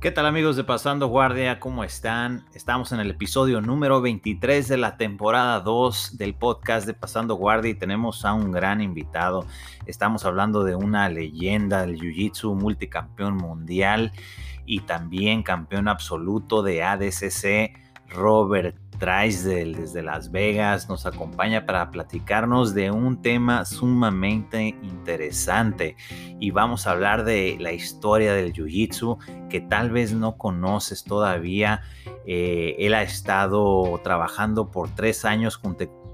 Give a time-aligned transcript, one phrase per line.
[0.00, 1.58] ¿Qué tal amigos de Pasando Guardia?
[1.58, 2.44] ¿Cómo están?
[2.54, 7.72] Estamos en el episodio número 23 de la temporada 2 del podcast de Pasando Guardia
[7.72, 9.44] y tenemos a un gran invitado.
[9.86, 14.12] Estamos hablando de una leyenda del Jiu-Jitsu, multicampeón mundial
[14.66, 17.76] y también campeón absoluto de ADCC,
[18.08, 25.96] Robert Drysdale desde Las Vegas nos acompaña para platicarnos de un tema sumamente interesante
[26.40, 31.82] y vamos a hablar de la historia del Jiu-Jitsu que tal vez no conoces todavía.
[32.26, 35.58] Eh, él ha estado trabajando por tres años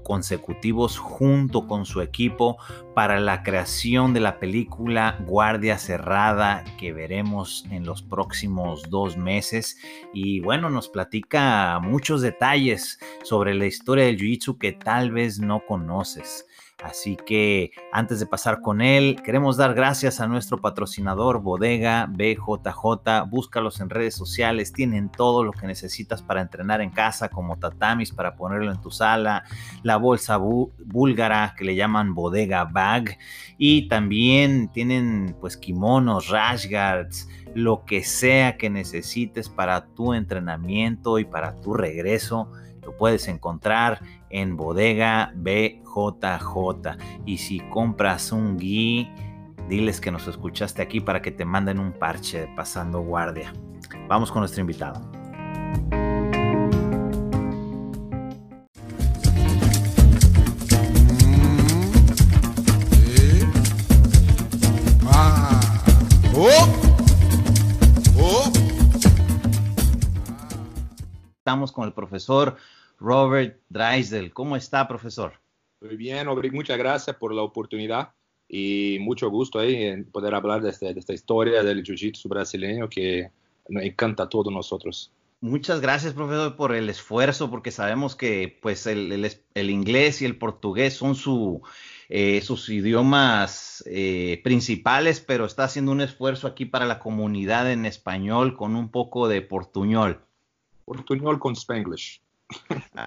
[0.05, 2.57] consecutivos junto con su equipo
[2.93, 9.77] para la creación de la película Guardia Cerrada que veremos en los próximos dos meses.
[10.13, 15.65] Y bueno, nos platica muchos detalles sobre la historia del Jiu-Jitsu que tal vez no
[15.65, 16.45] conoces.
[16.85, 23.25] Así que antes de pasar con él, queremos dar gracias a nuestro patrocinador Bodega BJJ.
[23.27, 28.11] Búscalos en redes sociales, tienen todo lo que necesitas para entrenar en casa, como tatamis
[28.11, 29.45] para ponerlo en tu sala,
[29.81, 33.17] la bolsa búlgara que le llaman Bodega Bag
[33.57, 41.17] y también tienen pues kimonos, rash guards, lo que sea que necesites para tu entrenamiento
[41.17, 42.51] y para tu regreso
[42.85, 46.97] lo puedes encontrar en Bodega BJJ.
[47.25, 49.09] Y si compras un gui,
[49.67, 53.53] diles que nos escuchaste aquí para que te manden un parche de pasando guardia.
[54.07, 55.01] Vamos con nuestro invitado.
[71.45, 72.57] Estamos con el profesor
[73.05, 74.33] Robert Dreisel.
[74.33, 75.33] ¿Cómo está, profesor?
[75.79, 78.13] Muy bien, muchas gracias por la oportunidad
[78.49, 83.29] y mucho gusto ahí en poder hablar de, este, esta historia del jiu-jitsu brasileño que
[83.69, 85.11] nos encanta a todos nosotros.
[85.39, 89.13] Muchas gracias, profesor, por el esfuerzo, porque sabemos que pues el,
[89.53, 91.61] inglés y el portugués son su,
[92.09, 97.85] eh, sus idiomas eh, principales, pero está haciendo un esfuerzo aquí para la comunidad en
[97.85, 100.21] español con un poco de portuñol.
[100.85, 102.24] Portuñol con spanglish.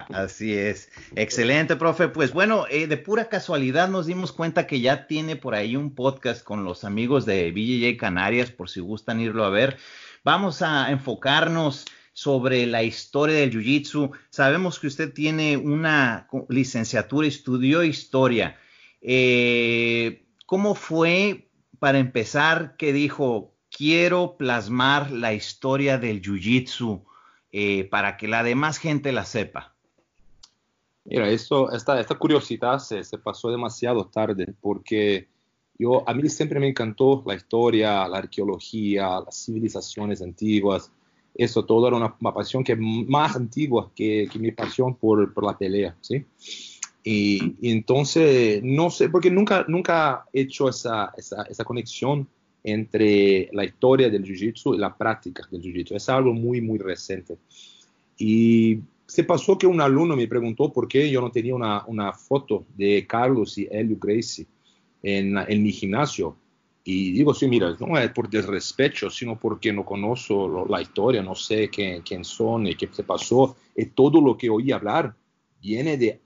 [0.09, 0.89] Así es.
[1.15, 2.07] Excelente, profe.
[2.09, 5.95] Pues bueno, eh, de pura casualidad nos dimos cuenta que ya tiene por ahí un
[5.95, 9.77] podcast con los amigos de BJJ Canarias, por si gustan irlo a ver.
[10.23, 14.11] Vamos a enfocarnos sobre la historia del Jiu-Jitsu.
[14.29, 18.57] Sabemos que usted tiene una licenciatura, estudió historia.
[19.01, 21.49] Eh, ¿Cómo fue
[21.79, 27.05] para empezar que dijo, quiero plasmar la historia del Jiu-Jitsu?
[27.51, 29.73] Eh, para que la demás gente la sepa?
[31.05, 35.27] Mira, esto, esta, esta curiosidad se, se, pasó demasiado tarde porque
[35.79, 40.91] yo, a mí siempre me encantó la historia, la arqueología, las civilizaciones antiguas.
[41.33, 45.57] Eso todo era una, pasión que más antigua que, que mi pasión por, por, la
[45.57, 46.25] pelea, ¿sí?
[47.01, 52.27] Y, y, entonces, no sé, porque nunca, nunca he hecho esa, esa, esa conexión
[52.63, 55.95] entre la historia del jiu-jitsu y la práctica del jiu-jitsu.
[55.95, 57.37] Es algo muy, muy reciente.
[58.17, 62.13] Y se pasó que un alumno me preguntó por qué yo no tenía una, una
[62.13, 64.45] foto de Carlos y Helio Gracie
[65.01, 66.35] en, en, mi gimnasio.
[66.83, 71.35] Y digo, sí, mira, no es por desrespeto, sino porque no conozco la historia, no
[71.35, 73.55] sé quién, quién son y qué se pasó.
[73.75, 75.15] Y todo lo que oí hablar
[75.61, 76.19] viene de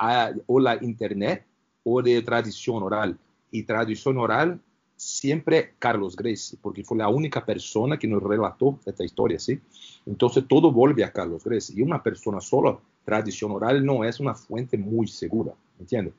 [0.48, 1.46] o la internet
[1.84, 3.18] o de tradición oral.
[3.52, 4.60] Y tradición oral
[5.04, 9.60] siempre Carlos Gracie, porque fue la única persona que nos relató esta historia, ¿sí?
[10.06, 11.76] Entonces todo vuelve a Carlos Gracie.
[11.78, 16.14] Y una persona sola, tradición oral, no es una fuente muy segura, ¿entiendes?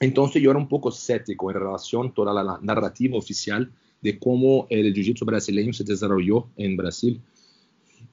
[0.00, 3.72] Entonces yo era un poco escéptico en relación a toda la narrativa oficial
[4.02, 7.20] de cómo el jiu-jitsu brasileño se desarrolló en Brasil.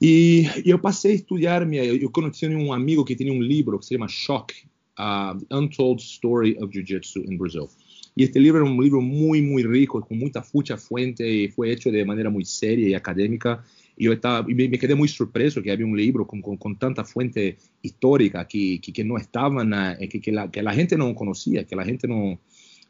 [0.00, 3.86] Y yo pasé a estudiar, yo conocí a un amigo que tenía un libro que
[3.86, 4.52] se llama Shock,
[4.98, 7.68] uh, The Untold Story of Jiu-Jitsu in Brazil.
[8.16, 11.72] Y este libro es un libro muy, muy rico, con mucha, mucha fuente, y fue
[11.72, 13.64] hecho de manera muy seria y académica.
[13.96, 16.78] Y yo estaba, me, me, quedé muy sorpreso que había un libro con, con, con
[16.78, 20.96] tanta fuente histórica que, que, que no estaban, eh, que, que, la, que la gente
[20.96, 22.38] no conocía, que la gente no,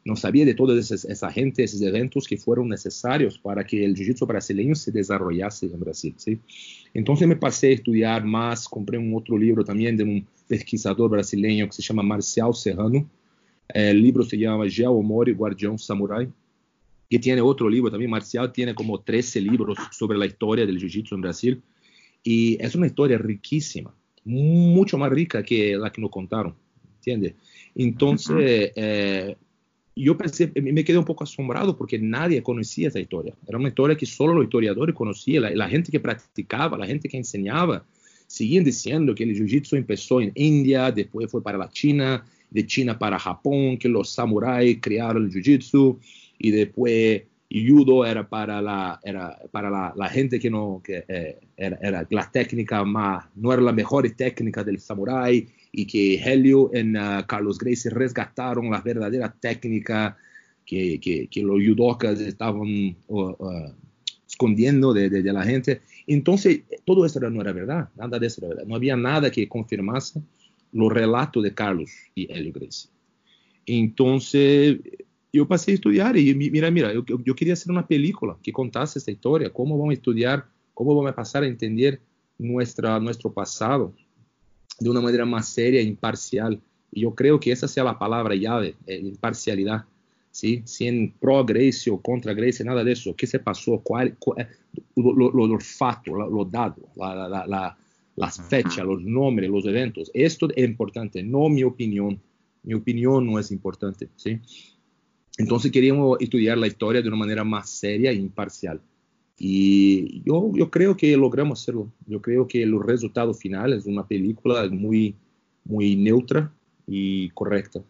[0.05, 3.95] no sabía de toda esa, esa gente, esos eventos que fueron necesarios para que el
[3.95, 6.13] jiu-jitsu brasileño se desarrollase en Brasil.
[6.17, 6.39] ¿sí?
[6.93, 11.65] Entonces me pasé a estudiar más, compré un otro libro también de un pesquisador brasileño
[11.65, 13.09] que se llama Marcial Serrano,
[13.69, 16.27] el libro se llama Geo Omori, Guardián Samurai,
[17.09, 21.13] que tiene otro libro también, Marcial, tiene como 13 libros sobre la historia del Jiu-Jitsu
[21.13, 21.61] en Brasil.
[22.23, 26.55] Y es una historia riquísima, mucho más rica que la que nos contaron,
[26.95, 27.35] ¿entiendes?
[27.75, 29.35] Entonces, eh,
[29.95, 33.35] yo pensé, me quedé un poco asombrado porque nadie conocía esa historia.
[33.47, 37.07] Era una historia que solo los historiadores conocían, la, la gente que practicaba, la gente
[37.07, 37.85] que enseñaba.
[38.25, 42.97] Seguían diciendo que el jiu-jitsu empezó en India, después fue para la China, de China
[42.97, 45.97] para Japón, que los samuráis crearon el jiu-jitsu
[46.39, 52.05] y después judo era para la, era para la, gente que no, que eh, era,
[52.09, 57.25] la técnica más, no era la mejor técnica del samurái y que Helio y uh,
[57.27, 60.17] Carlos Gracie resgataron la verdadera técnica
[60.65, 62.97] que, que, que los judokas estaban
[64.27, 65.81] escondiendo de, de, de, la gente.
[66.07, 68.65] Entonces, todo eso no era verdad, nada de eso era verdad.
[68.65, 70.21] No había nada que confirmase
[70.75, 72.89] los relatos de Carlos y Helio Gracie.
[73.65, 74.77] Entonces,
[75.33, 78.97] eu passei a estudar e mira, mira, eu, eu queria hacer uma película que contasse
[78.97, 82.01] essa história, como vamos estudar, como vamos passar a entender
[82.37, 83.95] nuestra, nosso passado
[84.79, 86.53] de uma maneira mais séria e imparcial.
[86.93, 89.85] E eu creio que essa seja a palavra-chave, é imparcialidade.
[90.35, 90.61] ¿sí?
[90.65, 93.11] Sin pro Grecia ou contra Grecia, nada disso.
[93.11, 94.37] O que se passou, qual, qual,
[94.93, 97.77] o, o, o fato, o dado, la, la, la,
[98.15, 100.09] las fechas, os nomes, os eventos.
[100.13, 102.19] Isto é importante, não minha opinião.
[102.63, 104.39] Minha opinião não é importante, ¿sí?
[105.37, 108.81] Entonces queríamos estudiar la historia de una manera más seria e imparcial.
[109.37, 111.91] Y yo, yo creo que logramos hacerlo.
[112.07, 115.15] Yo creo que el resultado final es una película muy,
[115.65, 116.53] muy neutra
[116.87, 117.81] y correcta.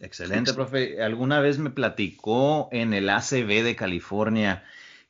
[0.00, 1.02] Excelente, profe.
[1.02, 4.62] Alguna vez me platicó en el ACB de California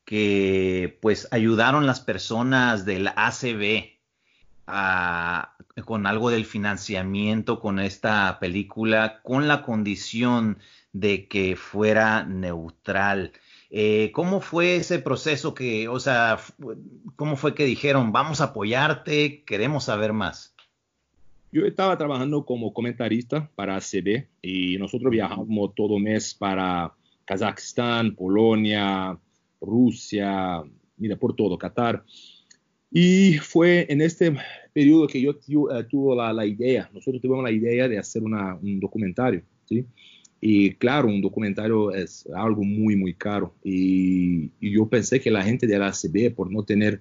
[0.09, 3.91] que pues ayudaron las personas del ACB
[5.85, 10.61] con algo del financiamiento con esta película, con la condición
[10.95, 13.33] de que fuera neutral.
[13.69, 16.39] Eh, ¿Cómo fue ese proceso que, o sea,
[17.17, 20.55] cómo fue que dijeron, vamos a apoyarte, queremos saber más?
[21.53, 26.95] Yo estaba trabajando como comentarista para ACB y nosotros viajamos todo mes para
[27.27, 29.19] Kazajstán, Polonia,
[29.61, 30.63] Rusia,
[30.97, 32.05] mira, por todo, Qatar.
[32.91, 34.35] Y fue en este
[34.73, 38.55] periodo que yo uh, tuve la, la, idea, nosotros tuvimos la idea de hacer una,
[38.57, 39.85] un documentario, ¿sí?
[40.41, 43.55] Y claro, un documentario es algo muy, muy caro.
[43.65, 47.01] Y, y yo pensé que la gente de la ACB, por no tener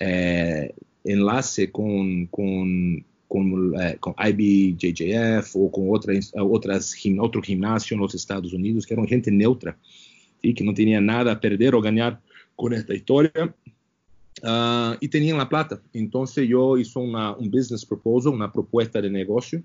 [0.00, 0.74] eh,
[1.04, 8.14] enlace con, con, con, eh, con, IBJJF o con otras, otras, otro gimnasio en los
[8.14, 9.78] Estados Unidos, que eran gente neutra,
[10.44, 12.20] y que no tenía nada a perder o ganar
[12.54, 13.54] con esta historia.
[14.42, 15.80] Uh, y tenían la plata.
[15.92, 19.62] Entonces yo hice una, un business proposal, una propuesta de negocio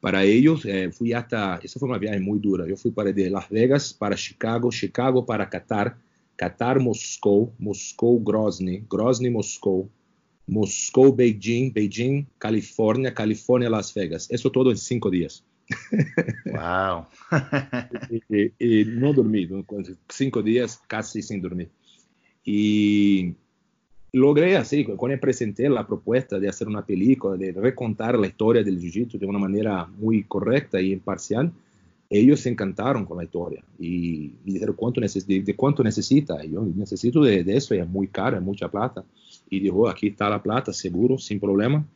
[0.00, 0.64] para ellos.
[0.64, 2.66] Eh, fui hasta, esa fue una viaje muy dura.
[2.66, 5.96] Yo fui para de Las Vegas para Chicago, Chicago para Qatar,
[6.36, 9.90] Qatar, Moscou, Moscou, Grozny, Grozny, Moscou,
[10.46, 14.28] Moscou, Beijing, Beijing, California, California, Las Vegas.
[14.30, 15.44] Eso todo en cinco días.
[16.46, 17.06] Wow.
[18.58, 19.48] y, no dormí,
[20.08, 21.68] cinco días casi sin dormir.
[22.44, 23.34] Y
[24.12, 28.80] logré así, cuando presenté la propuesta de hacer una película, de recontar la historia del
[28.80, 31.52] jiu-jitsu de una manera muy correcta y imparcial,
[32.10, 36.42] ellos se encantaron con la historia y, y dijeron de, cuánto necesita.
[36.42, 39.04] Y yo necesito de, eso, es muy caro, es mucha plata.
[39.50, 41.86] Y dijo, aquí está la plata, seguro, sin problema.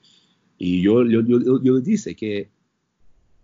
[0.59, 2.49] Y yo, yo dije que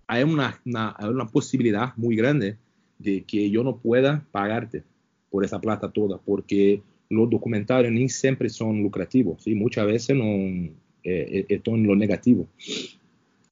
[0.08, 2.56] hay una, una, una posibilidad muy grande
[2.98, 4.82] de que yo no pueda pagarte
[5.30, 9.54] por esa plata toda, porque los documentarios ni siempre son lucrativos, ¿sí?
[9.54, 10.72] muchas veces no, eh,
[11.04, 12.48] eh, están en lo negativo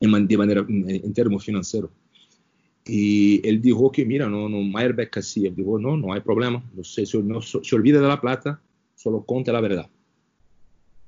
[0.01, 1.91] en, de manera, en términos financieros.
[2.87, 6.63] Y él dijo que, mira, no, no, Meyerbeck así, él dijo, no, no hay problema,
[6.75, 8.61] no se, no, se olvida de la plata,
[8.95, 9.89] solo conte la verdad.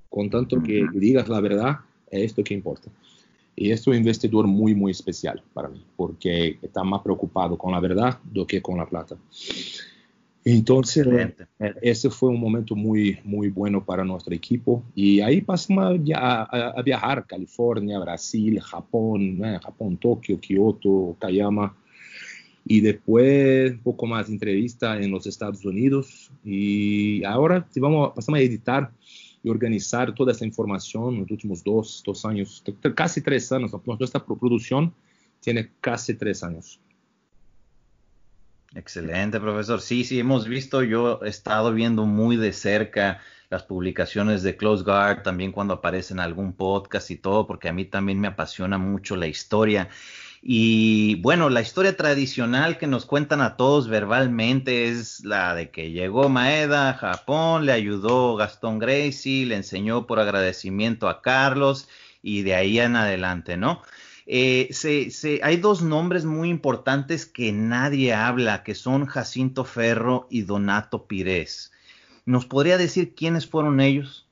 [0.08, 1.78] Con tanto que digas la verdad,
[2.10, 2.90] es esto que importa.
[3.60, 7.80] Y es un investidor muy, muy especial para mí, porque está más preocupado con la
[7.80, 9.16] verdad do que con la plata.
[10.44, 11.06] Entonces,
[11.82, 14.82] ese fue un momento muy, muy bueno para nuestro equipo.
[14.94, 19.58] Y ahí pasamos a, a, a viajar, California, Brasil, Japón, ¿eh?
[19.62, 21.74] Japón, Tokio, Kioto, Kayama.
[22.64, 26.30] Y después un poco más de entrevista en los Estados Unidos.
[26.44, 28.90] Y ahora vamos, pasamos a editar
[29.42, 32.62] y organizar toda esa información en los últimos dos, dos años,
[32.94, 33.72] casi tres años.
[33.98, 34.92] Nuestra producción
[35.40, 36.80] tiene casi tres años.
[38.74, 39.80] Excelente, profesor.
[39.80, 44.84] Sí, sí, hemos visto, yo he estado viendo muy de cerca las publicaciones de Close
[44.84, 49.16] Guard, también cuando aparecen algún podcast y todo, porque a mí también me apasiona mucho
[49.16, 49.88] la historia.
[50.40, 55.90] Y bueno, la historia tradicional que nos cuentan a todos verbalmente es la de que
[55.90, 61.88] llegó Maeda a Japón, le ayudó Gastón Gracie, le enseñó por agradecimiento a Carlos
[62.22, 63.82] y de ahí en adelante, ¿no?
[64.30, 64.70] Eh,
[65.42, 71.72] hay dos nombres muy importantes que nadie habla, que son Jacinto Ferro y Donato Pires.
[72.26, 74.27] ¿Nos podría decir quiénes fueron ellos?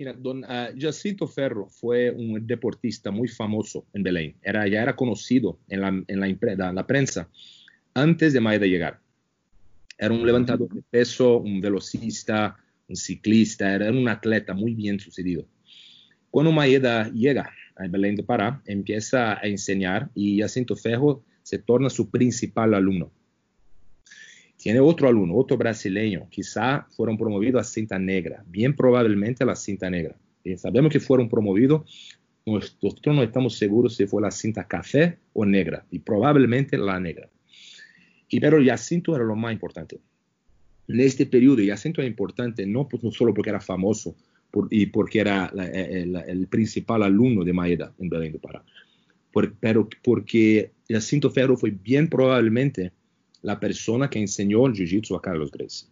[0.00, 0.42] Mira, don
[0.78, 4.34] Jacinto Ferro fue un deportista muy famoso en Belén.
[4.40, 6.20] Era, ya era conocido en la, en
[6.56, 7.28] la, la prensa
[7.92, 8.98] antes de Maeda llegar.
[9.98, 12.56] Era un levantador de peso, un velocista,
[12.88, 15.44] un ciclista, era un atleta muy bien sucedido.
[16.30, 21.90] Cuando Maeda llega a Belén de Pará, empieza a enseñar y Jacinto Ferro se torna
[21.90, 23.12] su principal alumno.
[24.60, 29.56] Tiene otro alumno, otro brasileño, quizá fueron promovidos a cinta negra, bien probablemente a la
[29.56, 30.14] cinta negra.
[30.44, 35.46] Y sabemos que fueron promovidos, nosotros no estamos seguros si fue la cinta café o
[35.46, 37.30] negra, y probablemente la negra.
[38.28, 39.98] Y pero Jacinto era lo más importante.
[40.88, 44.14] En este periodo, Jacinto era importante no, no solo porque era famoso
[44.70, 48.62] y porque era eh, eh, el, principal alumno de Maeda en Belén do Pará,
[49.58, 52.92] pero porque Jacinto Ferro fue bien probablemente
[53.42, 55.88] la persona que enseñó el jiu-jitsu a Carlos Gracie.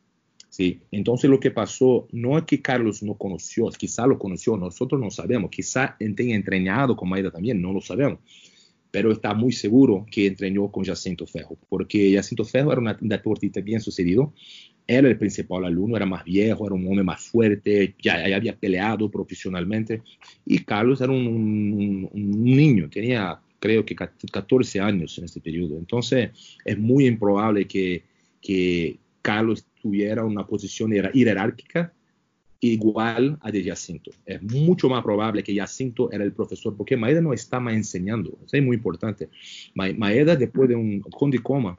[0.49, 0.81] ¿sí?
[0.91, 5.11] Entonces lo que pasó no es que Carlos no conoció, quizá lo conoció, nosotros no
[5.11, 8.19] sabemos, quizá tenga entrenado con Maeda también, no lo sabemos,
[8.91, 13.61] pero está muy seguro que entrenó con Jacinto Ferro, porque Jacinto Ferro era un deportista
[13.61, 14.33] bien sucedido,
[14.87, 18.57] era el principal alumno, era más viejo, era un hombre más fuerte, ya, ya había
[18.57, 20.03] peleado profesionalmente,
[20.47, 25.77] y Carlos era un, un niño, tenía creo que 14 años en este periodo.
[25.79, 26.31] Entonces,
[26.65, 28.05] es muy improbable que,
[28.41, 31.93] que Carlos tuviera una posición jerárquica
[32.61, 34.11] igual a de Jacinto.
[34.27, 38.37] Es mucho más probable que Jacinto era el profesor, porque Maeda no está más enseñando.
[38.45, 39.29] Eso es muy importante.
[39.75, 41.79] Maeda, después de un conde coma,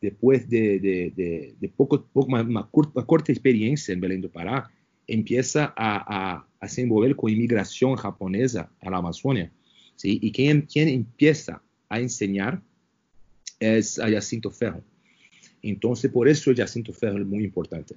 [0.00, 4.70] después de, de, de, poco, poco más, corta, corta, experiencia en Belém do Pará,
[5.06, 9.50] empieza a, a, a se envolver con inmigración japonesa a la Amazonia
[10.02, 12.62] Y quien, quien empieza a enseñar
[13.58, 14.82] es a Jacinto Ferro.
[15.62, 17.96] Entonces, por eso Jacinto Ferro es muy importante.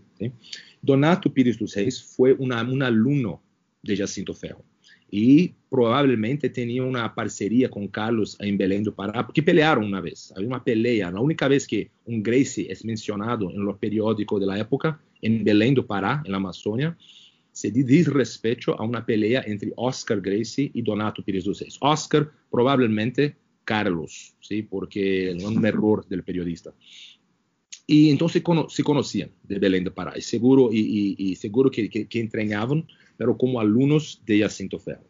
[0.82, 3.42] Donato Pires dos Reis fue una, un alumno
[3.84, 4.64] de Jacinto Ferro
[5.12, 10.34] y probablemente tenía una parcería con Carlos en Belém do Pará, porque pelearon una vez,
[10.36, 14.48] había una pelea, la única vez que un Gracie es mencionado en los periódicos de
[14.48, 16.98] la época, en Belém do Pará, en la Amazonia,
[17.52, 21.78] se diz respeito a uma pelea entre Oscar Gracie e Donato Pires Reis.
[21.82, 24.64] Oscar, provavelmente Carlos, ¿sí?
[24.64, 26.74] porque é um erro do periodista.
[27.88, 31.90] E então se, cono se conheciam de Belém de Pará, seguro, e, e seguro que,
[31.90, 32.86] que, que entrenavam,
[33.18, 35.06] pero como alunos de Jacinto Ferro.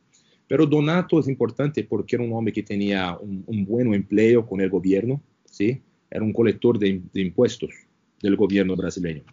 [0.48, 4.58] Pero Donato é importante porque era um homem que tinha um, um bom emprego com
[4.58, 5.82] o governo, ¿sí?
[6.10, 7.74] era um coletor de, de impostos
[8.22, 9.24] do governo brasileiro.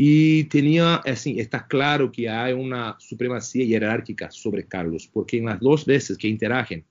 [0.00, 5.58] Y tenía, así, está claro que hay una supremacía jerárquica sobre Carlos, porque en las
[5.58, 6.84] dos veces que interagen,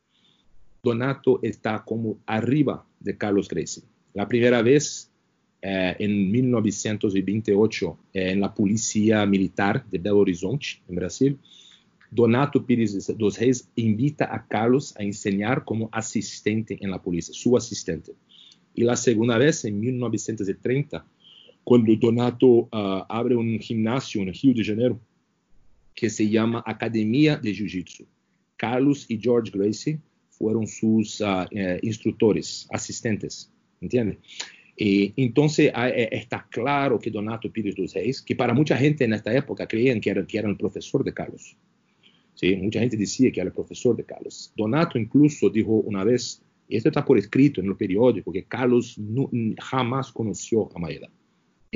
[0.83, 3.83] Donato está como arriba de Carlos Gracie.
[4.13, 5.09] La primera vez
[5.61, 11.39] eh, en 1928 eh, en la Policía Militar de Belo Horizonte, en Brasil,
[12.11, 17.55] Donato Pires dos Reis invita a Carlos a enseñar como asistente en la policía, su
[17.55, 18.11] asistente.
[18.75, 21.05] Y la segunda vez, en 1930,
[21.67, 25.01] cuando Donato uh, abre un gimnasio en Rio de Janeiro
[25.93, 28.05] que se llama Academia de Jiu-Jitsu.
[28.55, 34.17] Carlos y George Gracie fueron sus uh, eh, instructores, asistentes, ¿entiende?
[34.77, 39.11] Y entonces eh, está claro que Donato Pires dos Reis, que para mucha gente en
[39.11, 41.57] esta época creían que era, que era el profesor de Carlos.
[42.35, 42.55] ¿sí?
[42.55, 44.53] Mucha gente decía que era el profesor de Carlos.
[44.55, 48.97] Donato incluso dijo una vez, y esto está por escrito en el periódico, que Carlos
[48.97, 51.09] no, jamás conoció a Maeda.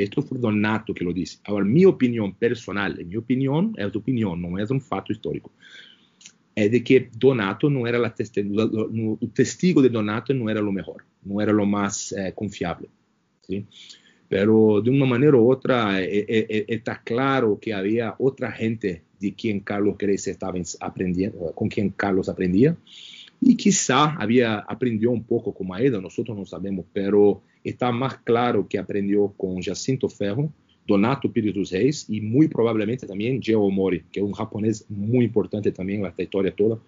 [0.04, 1.40] Esto fue Donato que lo dice.
[1.44, 5.52] Ahora, mi opinión personal, mi opinión es tu opinión, no es un fato histórico,
[6.56, 8.64] es de que Donato no era la testigo,
[9.22, 12.90] el testigo de Donato no era lo mejor, no era lo más eh, confiable.
[13.48, 13.66] ¿sí?
[14.28, 19.34] Pero de una manera u otra eh, eh, está claro que había otra gente de
[19.34, 22.76] quien Carlos Grecia estaba aprendiendo, con quien Carlos aprendía,
[23.42, 28.68] y quizá había aprendido un poco con Maeda, nosotros no sabemos, pero está más claro
[28.68, 30.54] que aprendió con Jacinto Ferro,
[30.88, 35.26] Donato Pires dos Reis y muy probablemente también Geo Mori, que es un japonés muy
[35.26, 36.80] importante también en esta historia toda,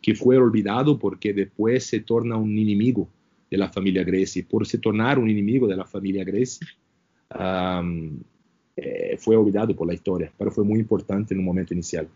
[0.00, 3.08] que fue olvidado porque después se torna un enemigo
[3.50, 4.44] de la familia Gracie.
[4.44, 6.64] Por se tornar un enemigo de la familia Gracie,
[7.34, 8.20] um,
[8.76, 12.08] eh, olvidado por la historia, pero fue importante un momento inicial.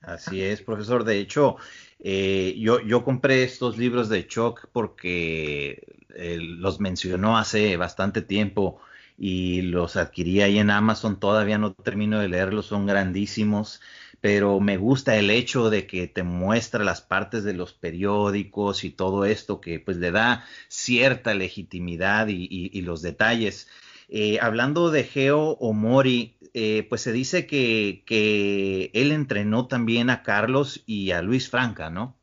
[0.00, 1.04] Así es, profesor.
[1.04, 1.56] De hecho,
[1.98, 8.80] eh, yo, yo compré estos libros de Choc porque eh, los mencionó hace bastante tiempo
[9.18, 11.18] y los adquirí ahí en Amazon.
[11.18, 13.80] Todavía no termino de leerlos, son grandísimos.
[14.20, 18.90] pero me gusta el hecho de que te muestra las partes de los periódicos y
[18.90, 23.68] todo esto que pues le da cierta legitimidad y, los detalles.
[24.08, 30.22] Eh, hablando de Geo Omori, eh, pues se dice que, que, él entrenó también a
[30.22, 32.16] Carlos y a Luis Franca, ¿no?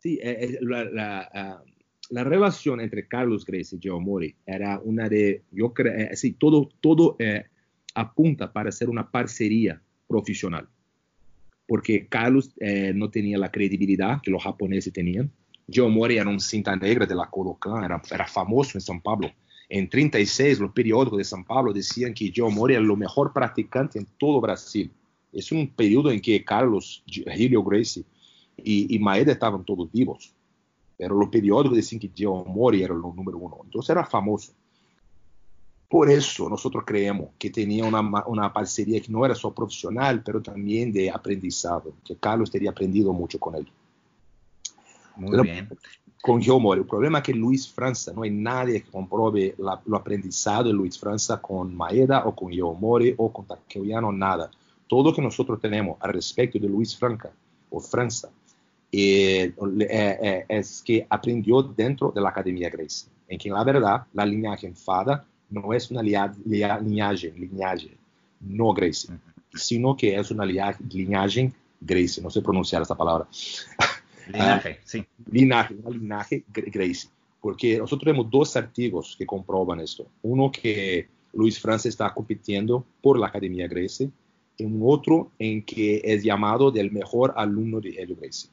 [0.00, 1.62] Sí, eh, la, ah,
[2.10, 6.68] la, relación entre Carlos Gracie y Geo Omori era una de, yo creo, sí, todo,
[6.80, 7.16] todo
[7.94, 10.68] apunta para ser una parcería profesional
[11.66, 15.30] porque Carlos eh, no tenía la credibilidad que los japoneses tenían.
[15.72, 19.30] Joe Mori era un cinta negra de la Kodokan, era, era famoso en São Paulo.
[19.68, 23.98] En 36, los periódicos de São Paulo decían que Joe Mori era el mejor practicante
[23.98, 24.90] en todo Brasil.
[25.32, 28.04] Es un periodo en que Carlos, Helio Gracie
[28.56, 30.32] y, y Maeda estaban todos vivos.
[30.96, 33.58] Pero los periódicos decían que Joe Mori era el número uno.
[33.64, 34.52] Entonces era famoso.
[35.88, 40.42] Por eso nosotros creemos que tenía una, una parcería que no era solo profesional, pero
[40.42, 43.68] también de aprendizado, que Carlos tenía aprendido mucho con él.
[45.16, 45.68] Muy bien.
[46.24, 49.98] Con Gilmore, el problema es que Luis Franza, no hay nadie que compruebe la, lo
[49.98, 54.50] aprendizado de Luis Franza con Maeda o con Gilmore o con Takeuiano, nada.
[54.88, 57.30] Todo lo que nosotros tenemos al respecto de Luis Franca
[57.68, 58.30] o Franza
[58.90, 64.06] eh, eh, eh, es que aprendió dentro de la Academia Gracie, en que la verdad
[64.14, 66.40] la línea enfada no es una linaje,
[67.36, 67.98] linaje
[68.40, 69.10] no Gracie,
[69.52, 71.52] sino que es una linaje
[71.82, 73.28] Gracie, no sé pronunciar esta palabra.
[74.32, 75.04] Linaje, sí.
[75.30, 80.06] Linaje, linaje Gracie, porque nosotros tenemos dos artículos que comprueban esto.
[80.22, 84.10] Uno que Luis Francis está compitiendo por la Academia Gracie,
[84.56, 88.48] y un otro en que es llamado del mejor alumno de Helio Gracie.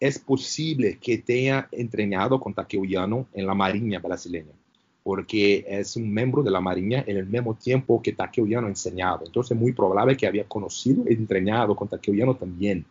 [0.00, 4.52] Es posible que tenga entrenado con Takeuiano en la Marinha brasileña
[5.02, 9.22] porque es un miembro de la Marina en el mismo tiempo que Takeuiano enseñaba.
[9.24, 12.84] Entonces es muy probable que había conocido y entrenado con Takeuiano también.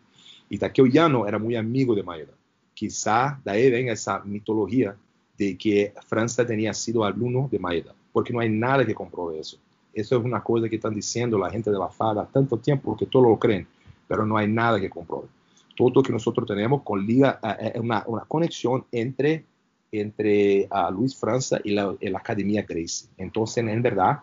[0.52, 2.34] Y Takeuiano era muy amigo de Maeda.
[2.74, 4.94] Quizá de ahí venga esa mitología
[5.38, 9.56] de que Francia tenía sido alumno de Maeda, porque no hay nada que compruebe eso.
[9.94, 13.06] Eso es una cosa que están diciendo la gente de la FADA tanto tiempo que
[13.06, 13.66] todos lo creen,
[14.06, 15.28] pero no hay nada que compruebe.
[15.74, 19.46] Todo lo que nosotros tenemos con eh, eh, una, conexión entre
[19.90, 23.08] entre uh, Luis Franza y la, la, Academia Gracie.
[23.16, 24.20] Entonces, en verdad,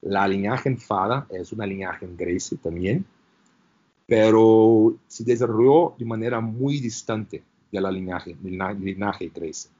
[0.00, 3.04] la linaje Fada es una linaje Gracie también,
[4.06, 9.70] pero se desarrolló de manera muy distante de la linaje, linaje Gracie.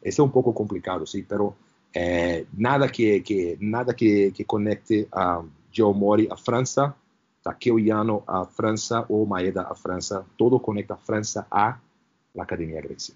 [0.00, 1.56] Eso es un poco complicado, sí, pero
[1.92, 5.42] eh, nada, que, que, nada que, que conecte a
[5.74, 6.94] Joe Mori a Francia,
[7.42, 11.78] Takeo Yano a Francia o Maeda a Francia, todo conecta a Francia a
[12.34, 13.14] la Academia Gracie.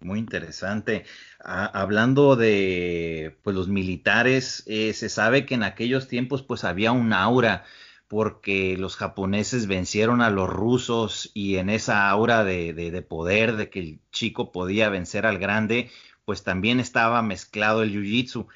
[0.00, 1.04] Muy interesante.
[1.44, 6.92] Ah, hablando de pues, los militares, eh, se sabe que en aquellos tiempos pues había
[6.92, 7.64] un aura
[8.08, 13.68] porque los japoneses vencieron a los rusos y en esa aura de, de, poder, de
[13.68, 15.90] que el chico podía vencer al grande,
[16.24, 18.46] pues también estaba mezclado el jiu-jitsu.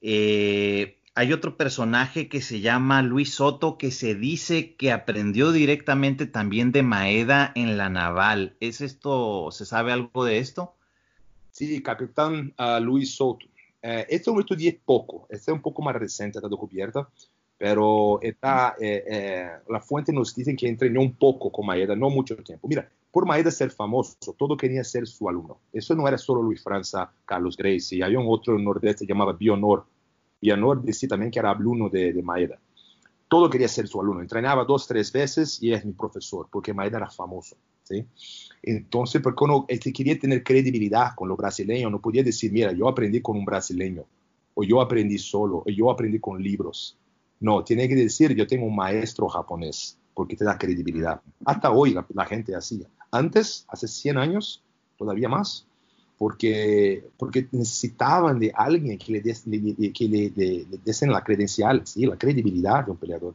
[0.00, 6.26] Eh, hay otro personaje que se llama Luis Soto que se dice que aprendió directamente
[6.26, 8.56] también de Maeda en la naval.
[8.60, 10.74] ¿Es esto, se sabe algo de esto?
[11.50, 13.46] Sí, capitán uh, Luis Soto.
[13.82, 17.08] Eh, este lo estudié poco, este es un poco más reciente esta descubierta,
[17.62, 22.10] pero está, eh, eh, la fuente nos dice que entrenó un poco con Maeda, no
[22.10, 22.66] mucho tiempo.
[22.66, 25.60] Mira, por Maeda ser famoso, todo quería ser su alumno.
[25.72, 29.34] Eso no era solo Luis Franza, Carlos Gracie, había un otro en Nordeste que llamaba
[29.34, 29.86] Bionor.
[30.40, 32.58] Bionor decía también que era alumno de, de Maeda.
[33.28, 34.22] Todo quería ser su alumno.
[34.22, 37.54] Entrenaba dos, tres veces y es mi profesor, porque Maeda era famoso.
[37.84, 38.04] ¿sí?
[38.60, 42.88] Entonces, porque uno este, quería tener credibilidad con los brasileños, no podía decir, mira, yo
[42.88, 44.04] aprendí con un brasileño,
[44.52, 46.98] o yo aprendí solo, o yo aprendí con libros.
[47.42, 51.20] No, tiene que decir, yo tengo un maestro japonés, porque te da credibilidad.
[51.44, 52.86] Hasta hoy la, gente hacía.
[53.10, 54.62] Antes, hace 100 años,
[54.96, 55.66] todavía más,
[56.16, 62.06] porque, porque necesitaban de alguien que le, des, que le, desen la credencial, ¿sí?
[62.06, 63.34] la credibilidad de un peleador.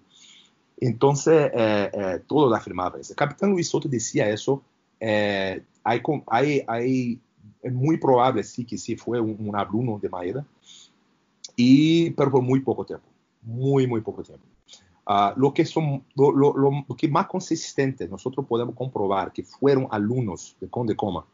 [0.79, 3.13] Entonces, eh, eh, todo afirmaba eso.
[3.13, 4.63] Capitán Luis Soto decía eso
[5.87, 7.19] aí, aí
[7.63, 10.45] é muito provável sim que sim foi um, um aluno de Maeda
[11.57, 13.03] e pero por muito pouco tempo
[13.47, 14.43] muito muito pouco tempo
[15.07, 19.87] uh, lo que son lo, lo, lo, que más consistente nosotros podemos comprobar que fueron
[19.91, 21.25] alumnos de Conde Coma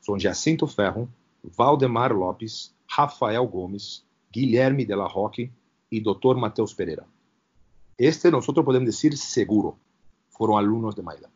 [0.00, 1.08] son Jacinto Ferro
[1.56, 5.50] Valdemar Lopes Rafael Gomes Guilherme de la Roque
[5.90, 6.36] e Dr.
[6.36, 7.04] Mateus Pereira
[7.98, 9.76] este nosotros podemos decir seguro
[10.30, 11.30] fueron alumnos de Maeda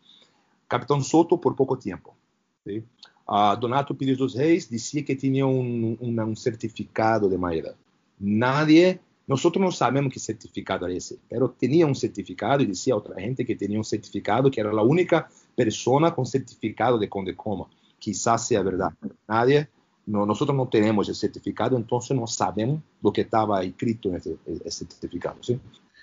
[0.71, 2.14] Capitão Soto por pouco tempo.
[2.64, 2.85] ¿sí?
[3.29, 7.77] Uh, Donato Pires dos Reis dizia que tinha um, um, um certificado de Maeda.
[8.19, 13.14] Nadie, nosotros no sabemos qué certificado era ese, pero tenía un certificado y decía otra
[13.21, 17.66] gente que tenía un certificado que era la única persona con certificado de Conde Coma.
[18.01, 18.93] Quizás sea verdad.
[19.29, 19.69] Nadie,
[20.05, 24.37] no, nosotros no tenemos el certificado, entonces no sabemos lo que estaba escrito en ese,
[24.64, 25.37] ese certificado.
[25.43, 25.61] ¿sí?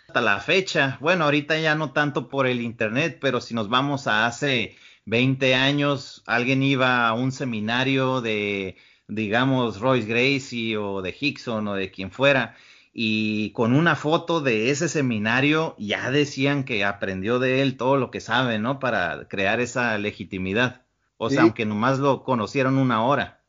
[0.08, 4.08] Hasta la fecha, bueno, ahorita ya no tanto por el Internet, pero si nos vamos
[4.08, 8.78] a hace 20 años, alguien iba a un seminario de,
[9.10, 12.56] digamos, Royce Gracie o de Hickson o de quien fuera,
[13.00, 18.10] y con una foto de ese seminario ya decían que aprendió de él todo lo
[18.10, 18.80] que sabe, ¿no?
[18.80, 20.82] Para crear esa legitimidad.
[21.18, 23.40] O sea, aunque nomás lo conocieron una hora.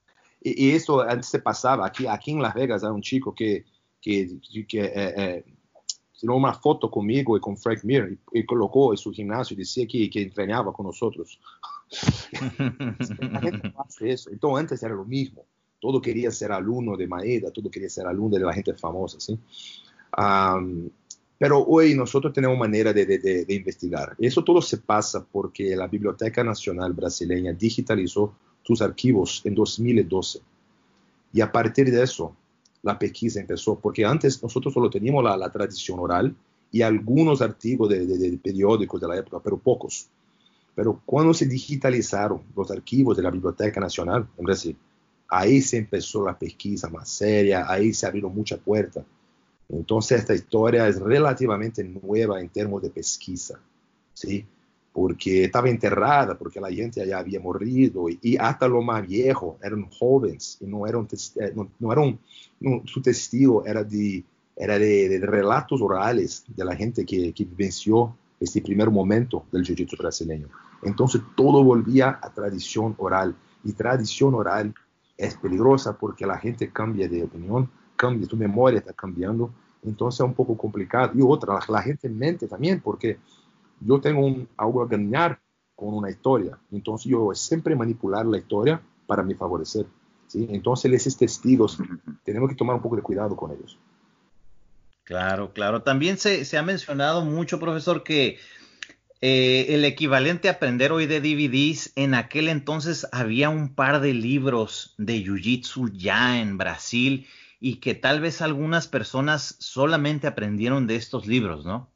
[0.42, 1.86] Y, eso antes se pasaba.
[1.86, 3.64] Aquí, aquí en Las Vegas hay un chico que,
[4.02, 5.44] que, que eh, eh,
[6.20, 9.86] tiró una foto conmigo y con Frank Mir y, colocó en su gimnasio y decía
[9.86, 11.40] que, que entrenaba con nosotros.
[13.32, 14.28] La gente hace eso.
[14.28, 15.46] Entonces antes era lo mismo
[15.80, 19.38] todo quería ser alumno de Maeda, todo quería ser alumno de la gente famosa, ¿sí?
[21.38, 24.16] pero hoy nosotros tenemos manera de, de, investigar.
[24.18, 30.40] Eso todo se pasa porque la Biblioteca Nacional Brasileña digitalizó sus archivos en 2012.
[31.32, 32.34] Y a partir de eso,
[32.82, 36.34] la pesquisa empezó, porque antes nosotros solo teníamos la, la tradición oral
[36.70, 40.08] y algunos artículos de, periódicos de la época, pero pocos.
[40.74, 44.76] Pero cuando se digitalizaron los archivos de la Biblioteca Nacional en Brasil,
[45.28, 49.04] ahí se empezó la pesquisa más seria, ahí se abrieron muchas puertas.
[49.68, 53.60] Entonces esta historia es relativamente nueva en términos de pesquisa,
[54.14, 54.46] ¿sí?
[54.92, 59.88] Porque estaba enterrada, porque la gente ya había morido y, hasta lo más viejo eran
[59.90, 62.18] jóvenes y no eran, eh, no, eran
[62.86, 64.24] su testigo era de,
[64.56, 69.98] era de, relatos orales de la gente que, que vivenció este primer momento del jiu-jitsu
[69.98, 70.48] brasileño.
[70.82, 74.74] Entonces todo volvía a tradición oral y tradición oral
[75.18, 79.52] es peligrosa porque la gente cambia de opinión, cambia, tu memoria está cambiando,
[79.84, 81.10] entonces es un poco complicado.
[81.14, 83.18] Y otra, la, gente mente también porque
[83.80, 85.40] yo tengo un, algo a ganar
[85.74, 89.86] con una historia, entonces yo siempre manipular la historia para mi favorecer.
[90.28, 90.46] ¿sí?
[90.50, 91.78] Entonces esos testigos
[92.24, 93.76] tenemos que tomar un poco de cuidado con ellos.
[95.02, 95.82] Claro, claro.
[95.82, 98.38] También se, se ha mencionado mucho, profesor, que
[99.20, 104.14] eh, el equivalente a aprender hoy de DVDs, en aquel entonces había un par de
[104.14, 107.26] libros de Jiu-Jitsu ya en Brasil
[107.58, 111.88] y que tal vez algunas personas solamente aprendieron de estos libros, ¿no?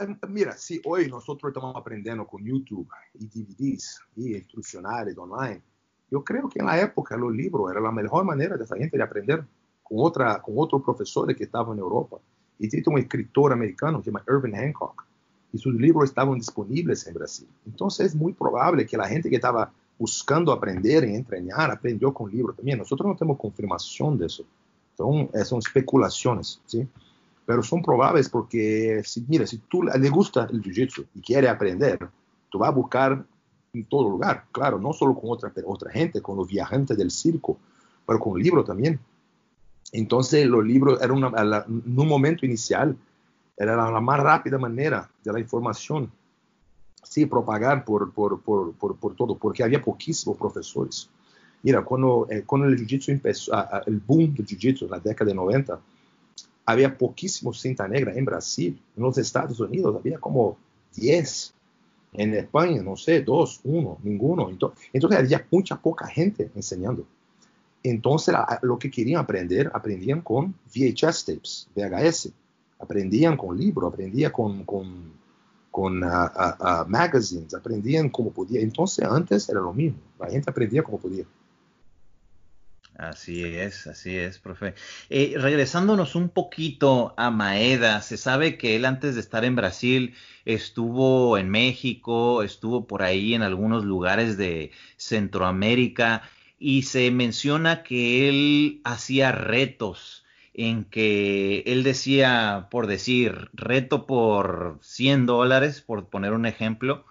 [0.00, 5.62] Em, mira, si hoy nosotros estamos aprendiendo con YouTube y DVDs y instruccionales online,
[6.10, 8.96] yo creo que en la época los libros era la mejor manera de esa gente
[8.96, 9.44] de aprender
[9.82, 12.18] con, otra, con otros profesores que estaban en Europa.
[12.58, 15.06] Y tiene un escritor americano que se llama Irvin Hancock,
[15.52, 17.48] y sus libros estaban disponibles en Brasil.
[17.66, 22.30] Entonces es muy probable que la gente que estaba buscando aprender y entrenar aprendió con
[22.30, 22.78] libros también.
[22.78, 24.44] Nosotros no tenemos confirmación de eso.
[24.96, 26.86] Son, eh, son especulaciones, ¿sí?
[27.44, 31.98] Pero son probables porque, si, mira, si tú le gusta el jiu-jitsu y quiere aprender,
[32.48, 33.24] tú vas a buscar
[33.72, 37.58] en todo lugar, claro, no solo con otra, otra gente, con los viajantes del circo,
[38.06, 38.98] pero con libros también.
[39.92, 42.96] Entonces los libros eran en un momento inicial,
[43.60, 46.10] era la más rápida manera de la información,
[47.02, 51.10] sí, propagar por, por, por, por todo, porque había poquísimos profesores.
[51.62, 53.52] Mira, cuando, eh, cuando el jiu-jitsu empezó,
[53.86, 55.78] el boom del jiu-jitsu en la década de 90,
[56.64, 60.56] había poquísimos cinta negra en Brasil, en los Estados Unidos había como
[60.94, 61.54] 10,
[62.14, 64.48] en España, no sé, dos, uno, ninguno.
[64.48, 67.04] Entonces, entonces había mucha poca gente enseñando.
[67.82, 72.32] Entonces, lo que querían aprender, aprendían con VHS tapes, VHS
[72.80, 75.12] aprendían con libros, aprendían con, con,
[75.70, 76.00] con
[76.88, 78.60] magazines, aprendían como podía.
[78.60, 81.24] Entonces antes era lo mismo, la gente aprendía como podía.
[83.00, 84.74] Así es, así es, profe.
[85.08, 90.14] Eh, regresándonos un poquito a Maeda, se sabe que él antes de estar en Brasil
[90.44, 96.22] estuvo en México, estuvo por ahí en algunos lugares de Centroamérica
[96.58, 100.19] y se menciona que él hacía retos
[100.54, 107.04] en que él decía, por decir, reto por 100 dólares, por poner un ejemplo,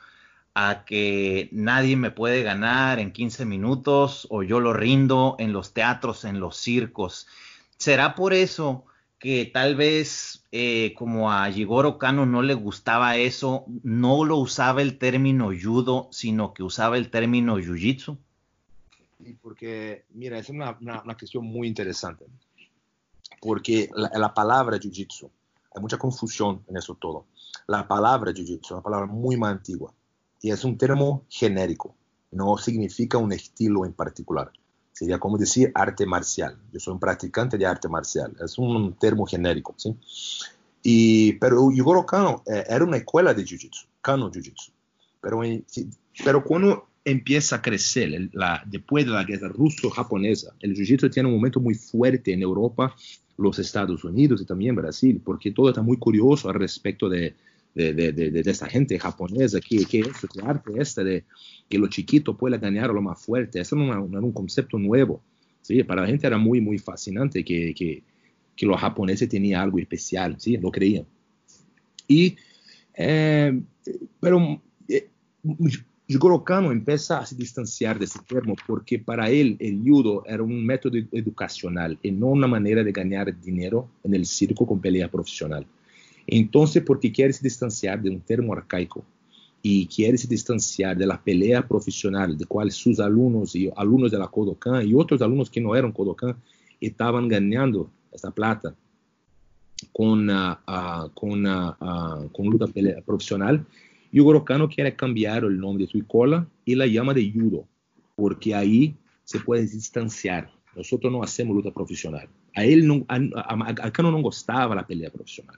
[0.53, 5.73] a que nadie me puede ganar en 15 minutos o yo lo rindo en los
[5.73, 7.27] teatros, en los circos.
[7.77, 8.83] ¿Será por eso
[9.19, 14.81] que tal vez eh, como a Jigoro Kano no le gustaba eso, no lo usaba
[14.81, 18.17] el término judo, sino que usaba el término jiu-jitsu?
[19.41, 22.25] Porque, mira, es una, una cuestión muy interesante
[23.41, 25.29] porque la, la palabra jiu-jitsu,
[25.75, 27.25] hay mucha confusión en eso todo.
[27.67, 29.93] La palabra jiu-jitsu es una palabra muy más antigua
[30.41, 31.95] y es un término genérico,
[32.31, 34.51] no significa un estilo en particular.
[34.91, 36.57] Sería como decir arte marcial.
[36.73, 38.35] Yo soy un practicante de arte marcial.
[38.43, 39.95] Es un termo genérico, ¿sí?
[40.83, 44.71] Y, pero Yugoro Kano eh, era una escuela de Jiu-Jitsu, Kano Jiu-Jitsu.
[45.21, 45.41] Pero,
[46.23, 51.35] pero cuando empieza a crecer, la, después de la guerra ruso-japonesa, el Jiu-Jitsu tiene un
[51.35, 52.93] momento muy fuerte en Europa,
[53.39, 57.35] los Estados Unidos y también Brasil, porque todo está muy curioso al respecto de,
[57.73, 61.23] de, de, de, esta gente japonesa, que, que es el arte este de
[61.69, 65.21] que lo chiquito puede ganar lo más fuerte, eso era, un concepto nuevo.
[65.61, 65.83] ¿sí?
[65.83, 68.03] Para la gente era muy, muy fascinante que, que,
[68.55, 70.57] que los japoneses tenían algo especial, ¿sí?
[70.57, 71.05] lo creían.
[72.07, 72.35] Y,
[72.95, 73.61] eh,
[74.19, 75.07] pero eh,
[76.09, 80.41] Jigoro Kano empieza a se distanciar de ese termo porque para él el judo era
[80.41, 85.07] un método educacional y no una manera de ganar dinero en el circo con pelea
[85.07, 85.67] profesional.
[86.25, 89.05] Entonces, porque quiere se distanciar de un termo arcaico
[89.61, 94.17] y quiere se distanciar de la pelea profesional, de cual sus alumnos y alumnos de
[94.17, 96.35] la Kodokan y otros alumnos que no eran Kodokan
[96.81, 98.73] estaban ganando esta plata
[99.93, 102.65] con, uh, con, uh, con luta
[103.05, 103.63] profesional,
[104.11, 107.67] y Kano quiere cambiar el nombre de su escuela y la llama de judo,
[108.15, 110.51] porque ahí se puede distanciar.
[110.75, 112.27] Nosotros no hacemos luta profesional.
[112.55, 115.57] A él no, a, a, no gustaba la pelea profesional.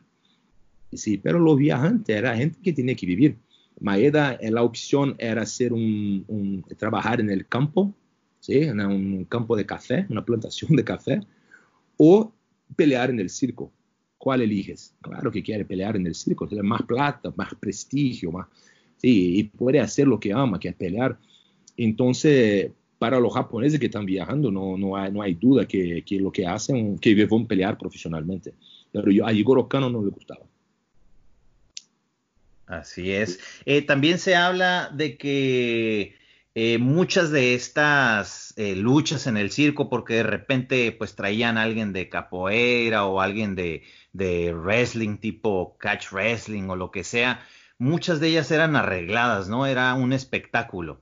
[0.93, 3.37] Sí, pero los viajantes era gente que tenía que vivir.
[3.79, 7.93] Maeda, eh, la opción era hacer un, un, trabajar en el campo,
[8.41, 8.57] ¿sí?
[8.57, 11.21] en un campo de café, una plantación de café,
[11.97, 12.33] o
[12.75, 13.71] pelear en el circo.
[14.21, 14.93] ¿Cuál eliges?
[15.01, 18.47] Claro que quiere pelear en el circo, tiene más plata, más prestigio, más,
[18.97, 21.17] sí, y puede hacer lo que ama, que es pelear.
[21.75, 26.19] Entonces, para los japoneses que están viajando, no, no, hay, no hay duda que, que
[26.19, 28.53] lo que hacen, que van a pelear profesionalmente.
[28.91, 30.45] Pero yo, a Igor Kano no le gustaba.
[32.67, 33.39] Así es.
[33.65, 36.13] Eh, también se habla de que
[36.53, 41.63] eh, muchas de estas eh, luchas en el circo, porque de repente pues traían a
[41.63, 47.41] alguien de capoeira o alguien de, de wrestling tipo catch wrestling o lo que sea,
[47.77, 49.65] muchas de ellas eran arregladas, ¿no?
[49.65, 51.01] Era un espectáculo.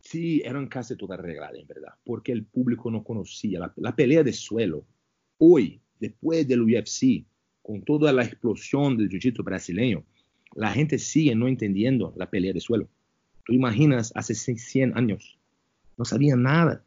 [0.00, 4.22] Sí, eran casi todas arregladas, en verdad, porque el público no conocía la, la pelea
[4.22, 4.84] de suelo.
[5.38, 7.24] Hoy, después del UFC,
[7.60, 10.04] con toda la explosión del jiu-jitsu brasileño,
[10.54, 12.88] la gente sigue no entendiendo la pelea de suelo.
[13.46, 15.38] Tú imaginas hace 100 años,
[15.96, 16.82] no sabían nada.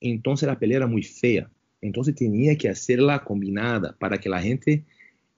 [0.00, 1.50] Entonces la pelea era muy fea.
[1.80, 4.84] Entonces tenía que hacerla combinada para que la gente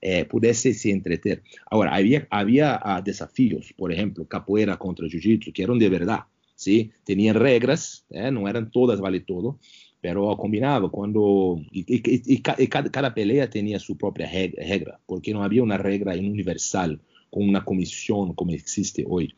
[0.01, 1.41] eh, pudiese se entretener.
[1.71, 6.19] Ahora, había, había uh, desafíos, por ejemplo, capoeira contra jiu-jitsu, que eran de verdad.
[6.55, 6.91] ¿sí?
[7.05, 9.59] Tenían reglas, eh, no eran todas, vale todo,
[10.01, 16.13] pero combinado cuando y, cada, pelea tenía su propia regla, porque no había una regla
[16.15, 19.33] universal con una comisión como existe hoy.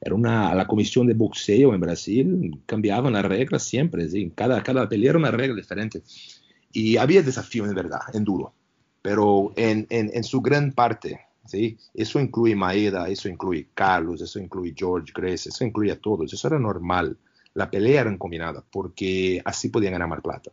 [0.00, 4.30] Era una, la comisión de boxeo en Brasil cambiaban las reglas siempre, ¿sí?
[4.34, 6.02] cada, cada pelea era una regla diferente.
[6.72, 8.52] Y había desafíos en verdad, en duro,
[9.00, 11.78] pero en, en, en su gran parte, ¿sí?
[11.94, 16.48] eso incluye Maeda, eso incluye Carlos, eso incluye George Grace, eso incluye a todos, eso
[16.48, 17.16] era normal.
[17.54, 20.50] La pelea era combinada porque así podían ganar más plata.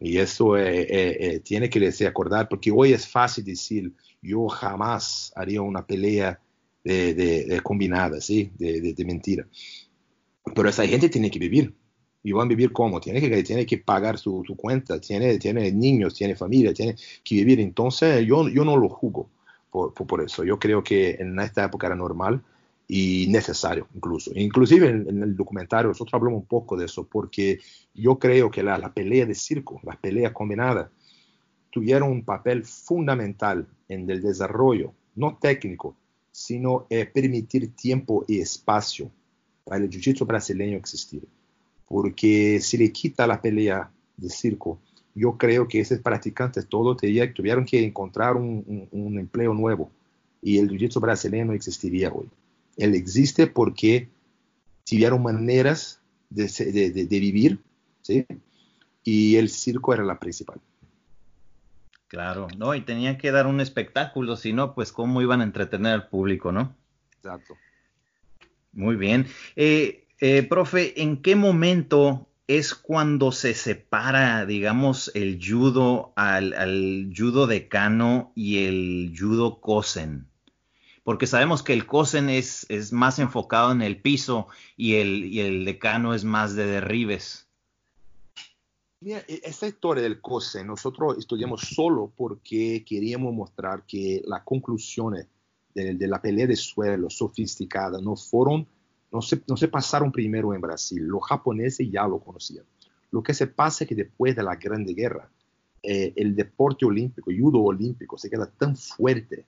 [0.00, 4.48] Y eso eh, eh, eh, tiene que se acordar, porque hoy es fácil decir, yo
[4.48, 6.40] jamás haría una pelea
[6.84, 8.50] de, de, combinada, ¿sí?
[8.58, 9.46] De, mentira.
[10.54, 11.74] Pero esa gente tiene que vivir.
[12.22, 13.00] ¿Y van a vivir cómo?
[13.00, 17.60] Tiene que, tiene que pagar su, cuenta, tiene, tiene niños, tiene familia, tiene que vivir.
[17.60, 19.30] Entonces yo, yo no lo juzgo
[19.70, 20.44] por, por, eso.
[20.44, 22.42] Yo creo que en esta época era normal
[22.86, 24.32] y necesario incluso.
[24.34, 27.60] Inclusive en, el documentario nosotros hablamos un poco de eso porque
[27.94, 30.90] yo creo que la, la pelea de circo, las peleas combinadas,
[31.70, 35.96] tuvieron un papel fundamental en el desarrollo, no técnico,
[36.40, 39.10] sino eh, permitir tiempo y espacio
[39.62, 41.22] para el jiu-jitsu brasileño existir.
[41.86, 44.78] Porque si le quita la pelea de circo,
[45.14, 49.90] yo creo que esos practicantes todos tuvieron que encontrar un, un, empleo nuevo
[50.40, 52.30] y el jiu-jitsu brasileño existiría hoy.
[52.78, 54.08] Él existe porque
[54.88, 56.00] tuvieron maneras
[56.30, 57.58] de, de, de, de vivir,
[58.00, 58.24] ¿sí?
[59.04, 60.58] Y el circo era la principal.
[62.10, 62.74] Claro, ¿no?
[62.74, 66.50] Y tenían que dar un espectáculo, si no, pues cómo iban a entretener al público,
[66.50, 66.74] ¿no?
[67.14, 67.56] Exacto.
[68.72, 69.28] Muy bien.
[69.54, 77.12] Eh, eh, profe, ¿en qué momento es cuando se separa, digamos, el judo al, al
[77.16, 80.26] judo decano y el judo kosen?
[81.02, 85.40] porque sabemos que el Kosen es, es más enfocado en el piso y el, y
[85.40, 87.49] el decano es más de derribes.
[89.02, 95.26] Mira, e, esta historia del Kosen nosotros estudiamos solo porque queríamos mostrar que las conclusiones
[95.74, 98.66] de, de, la pelea de suelo sofisticada no fueron,
[99.10, 102.64] no se, no se pasaron primero en Brasil, los japoneses ya lo conocían.
[103.10, 105.30] Lo que se pasa es que después de la Grande Guerra,
[105.82, 109.46] eh, el deporte olímpico, judo olímpico, se queda tan fuerte,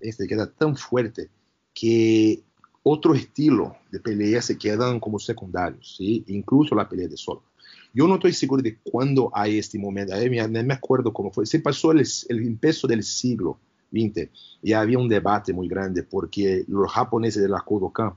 [0.00, 1.30] eh, se queda tan fuerte
[1.72, 2.42] que
[2.82, 6.24] otro estilo de pelea se quedan como secundarios, ¿sí?
[6.26, 7.44] incluso la pelea de solo.
[7.94, 11.60] Yo no estoy seguro de cuándo hay este momento, no me acuerdo cómo fue, se
[11.60, 13.58] pasó el, el empiezo del siglo
[13.92, 14.28] XX
[14.62, 18.14] y había un debate muy grande porque los japoneses de la Kodokan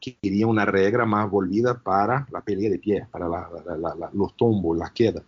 [0.00, 3.26] querían una regla más volvida para la pelea de pie, para
[4.12, 5.24] los tombos, las quedas.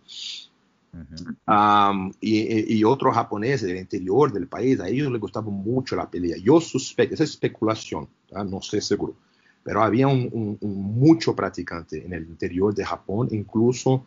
[2.21, 6.37] y, otros japoneses del interior del país, a ellos les gustaba mucho la pelea.
[6.37, 9.15] Yo suspecto, esa es especulación, no sé seguro,
[9.63, 14.05] pero había un, mucho practicante en el interior de Japón, incluso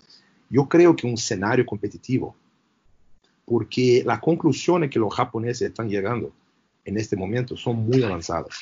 [0.50, 2.34] yo creo que un escenario competitivo,
[3.44, 6.32] porque las conclusiones que los japoneses están llegando
[6.84, 8.58] en este momento son muy avanzadas.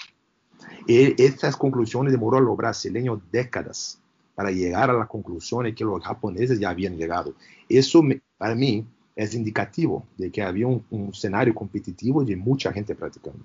[0.87, 3.99] Y estas conclusiones demoró a los brasileños décadas
[4.35, 7.35] para llegar a las conclusiones que los japoneses ya habían llegado.
[7.69, 8.03] Eso
[8.39, 13.45] para mí es indicativo de que había un, escenario competitivo de mucha gente practicando.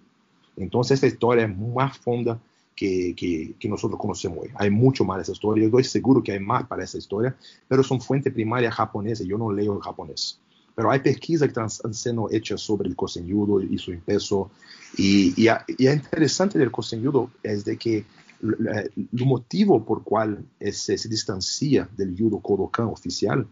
[0.55, 2.39] Entonces esta historia es más fonda
[2.75, 3.15] que,
[3.59, 4.49] que, nosotros conocemos hoy.
[4.55, 5.63] Hay mucho más de esa historia.
[5.63, 7.35] Yo estoy seguro que hay más para esa historia,
[7.67, 9.25] pero son fuentes primarias japonesas.
[9.25, 10.39] Yo no leo en japonés.
[10.75, 14.51] Pero hay pesquisas que están siendo hechas sobre el coseñudo y su peso.
[14.97, 18.05] Y, y, y interesante del coseñudo es de que
[18.41, 23.47] el motivo por cual se, se distancia del judo Kodokan oficial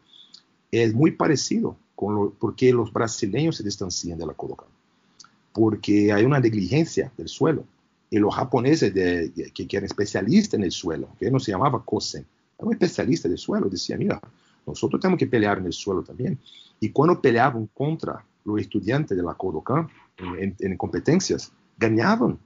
[0.71, 4.67] es muy parecido con lo, porque los brasileños se distancian de la Kodokan.
[5.53, 7.65] Porque hay una negligencia del suelo.
[8.13, 12.23] Y los japoneses de, que, eran especialistas en el suelo, que no se llamaba Kosen,
[12.59, 14.21] era un especialista del suelo, decía, mira,
[14.67, 16.37] nosotros tenemos que pelear en el suelo también.
[16.79, 19.87] Y cuando peleaban contra los estudiantes de la Kodokan
[20.37, 22.37] en, competencias, ganaban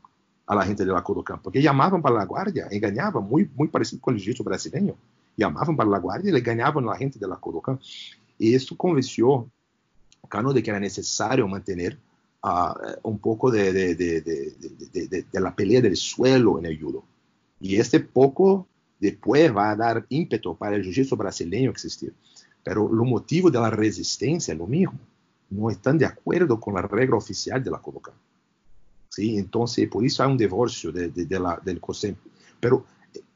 [0.45, 4.01] a la gente de la Kodokan, porque llamaban para la guardia, engañaban, muy, muy parecido
[4.01, 4.95] con el jiu brasileño.
[5.35, 7.77] Llamaban para la guardia y le ganaban a la gente de la Kodokan.
[8.39, 9.49] Y esto convenció
[10.23, 11.99] a Kano de que era necesario mantener
[12.43, 17.03] uh, un poco de, de, de, de, la pelea del suelo en el judo.
[17.59, 18.67] Y este poco
[18.99, 22.13] después va a dar ímpetu para el jiu-jitsu brasileño existir.
[22.63, 24.99] Pero lo motivo de la resistencia es lo mismo.
[25.49, 28.13] No están de acuerdo con la regla oficial de la Kodokan.
[29.09, 29.37] ¿Sí?
[29.37, 32.17] Entonces, por eso hay un divorcio de, la, del Kosen.
[32.59, 32.85] Pero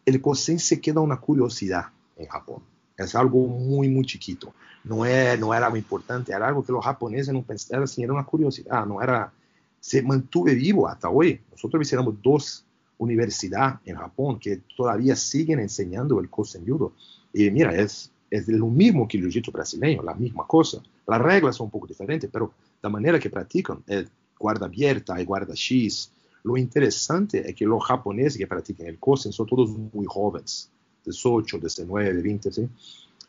[0.05, 1.85] el Kosen se queda una curiosidad
[2.17, 2.61] en Japón.
[3.03, 4.53] Es algo muy, muy chiquito.
[4.83, 8.25] No, es, no era algo importante, era algo que los japoneses no pensaban, era una
[8.25, 9.31] curiosidad, no era,
[9.79, 11.39] se mantuvo vivo hasta hoy.
[11.51, 12.65] Nosotros visitamos dos
[12.97, 16.93] universidades en Japón que todavía siguen enseñando el Kosen Judo.
[17.33, 20.81] Y mira, es es lo mismo que el jiu-jitsu brasileño, la misma cosa.
[21.05, 24.07] Las reglas son un poco diferentes, pero la manera que practican es
[24.39, 26.11] guarda abierta y guarda X.
[26.43, 30.71] Lo interesante es que los japoneses que practican el Kosen son todos muy jóvenes,
[31.03, 32.69] 18, 19, 20, ¿sí?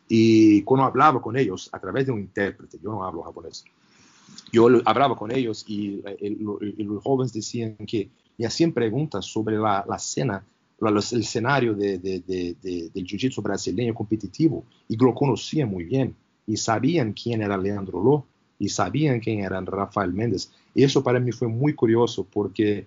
[0.07, 3.63] Y cuando hablaba con ellos a través de un intérprete, yo no hablo japonés,
[4.51, 6.37] yo hablaba con ellos y, eh,
[6.77, 10.43] los jóvenes decían que me hacían preguntas sobre la, la cena
[10.89, 12.55] el escenario de, de, de,
[12.93, 18.25] del jiu-jitsu brasileño competitivo y lo conocían muy bien y sabían quién era Leandro Ló
[18.59, 20.51] y sabían quién era Rafael Méndez.
[20.73, 22.85] Y eso para mí fue muy curioso porque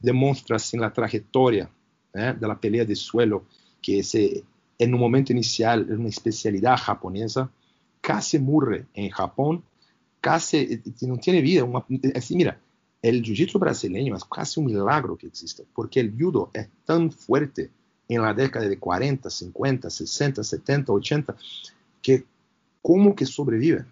[0.00, 1.68] demuestra así la trayectoria
[2.14, 2.34] ¿eh?
[2.38, 3.44] de la pelea de suelo
[3.86, 4.42] que ese,
[4.80, 7.48] en un momento inicial era una especialidad japonesa,
[8.00, 9.62] casi muere en Japón,
[10.20, 11.64] casi eh, no tiene vida.
[12.16, 12.58] así, mira,
[13.00, 17.70] el jiu-jitsu brasileño es casi un milagro que existe, porque el judo es tan fuerte
[18.08, 21.36] en la década de 40, 50, 60, 70, 80,
[22.02, 22.24] que
[22.82, 23.84] como que sobrevive.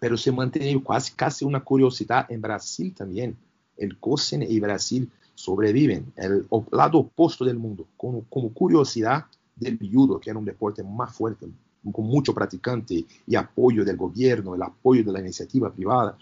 [0.00, 3.36] Pero se mantiene casi, casi una curiosidad en Brasil también.
[3.76, 10.18] El Kosen y Brasil sobreviven, el lado opuesto del mundo, como, como curiosidad del judo,
[10.18, 11.46] que era un deporte más fuerte,
[11.92, 16.18] con mucho practicante y apoyo del gobierno, el apoyo de la iniciativa privada.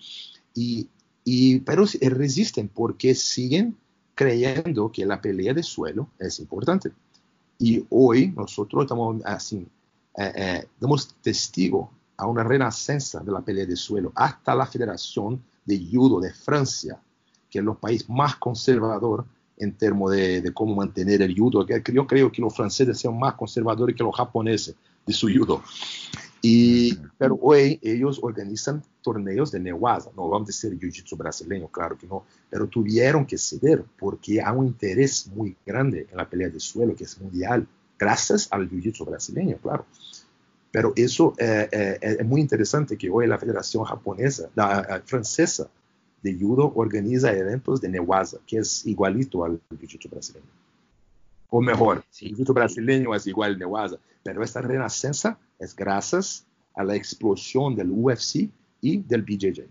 [0.54, 0.88] Y
[1.28, 3.76] y, pero resisten porque siguen
[4.14, 6.92] creyendo que la pelea de suelo es importante.
[7.58, 9.66] Y hoy nosotros estamos así,
[10.16, 14.12] eh, eh, damos testigo a una renacencia de la pelea de suelo.
[14.14, 16.96] Hasta la Federación de Judo de Francia,
[17.50, 19.24] que es el país más conservador
[19.58, 21.66] en términos de, de, cómo mantener el judo.
[21.66, 24.74] Yo creo que los franceses son más conservadores que los japoneses
[25.06, 25.62] de su judo.
[26.42, 31.96] Y, pero hoy ellos organizan torneos de Newaza, no vamos a decir jiu-jitsu brasileño, claro
[31.96, 36.48] que no, pero tuvieron que ceder porque hay un interés muy grande en la pelea
[36.48, 37.66] de suelo que es mundial,
[37.98, 39.86] gracias al jiu-jitsu brasileño, claro.
[40.70, 45.68] Pero eso eh, eh, es muy interesante que hoy la Federación Japonesa, la, francesa
[46.22, 50.46] de judo organiza eventos de Newaza, que es igualito al jiu-jitsu brasileño.
[51.50, 56.44] O mejor, el jiu-jitsu brasileño es igual de Waza, pero esta renacencia es gracias
[56.74, 58.50] a la explosión del UFC
[58.80, 59.64] y del BJJ.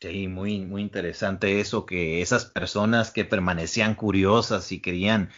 [0.00, 5.30] Sí, muy, muy interesante eso, que esas personas que permanecían curiosas y querían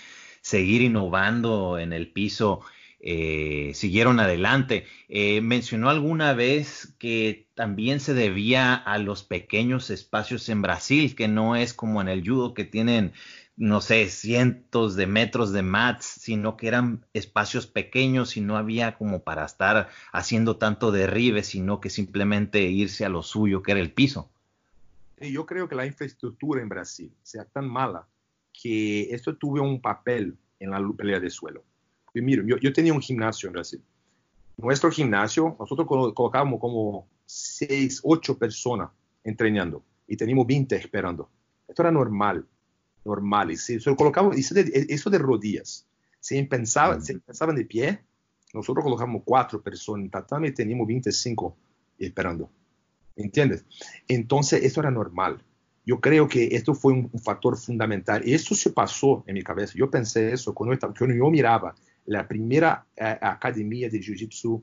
[0.43, 2.61] seguir innovando en el piso,
[3.01, 4.87] eh, siguieron adelante.
[5.09, 11.27] Eh, mencionó alguna vez que también se debía a los pequeños espacios en Brasil, que
[11.27, 13.13] no es como en el judo que tienen,
[13.57, 18.97] no sé, cientos de metros de mats, sino que eran espacios pequeños y no había
[18.97, 23.81] como para estar haciendo tanto derribe, sino que simplemente irse a lo suyo, que era
[23.81, 24.31] el piso.
[25.19, 28.07] Yo creo que la infraestructura en Brasil sea tan mala
[28.53, 31.65] que esto tuvo un papel en la pelea de suelo.
[32.15, 33.83] Y mira, yo, yo, tenía un gimnasio en Brasil.
[34.57, 38.91] Nuestro gimnasio, nosotros colocábamos como 6, 8 personas
[39.25, 41.31] entrenando y teníamos 20 esperando.
[41.67, 42.47] Esto era normal,
[43.05, 43.53] normal.
[43.53, 45.87] Y si colocamos eso de, eso de rodillas,
[46.19, 47.03] si, pensaba, mm.
[47.03, 48.01] si pensaban de pie,
[48.53, 51.57] nosotros colocamos 4 personas en tatame y teníamos 25
[51.99, 52.51] esperando.
[53.17, 53.65] ¿Entiendes?
[54.09, 55.43] Entonces, eso era normal.
[55.87, 58.27] Yo creo que esto fue un, factor fundamental.
[58.27, 59.75] Y esto se pasó en mi cabeza.
[59.77, 61.75] Yo pensé eso cuando, estaba, cuando yo miraba
[62.07, 64.63] la primera eh, academia de Jiu-Jitsu,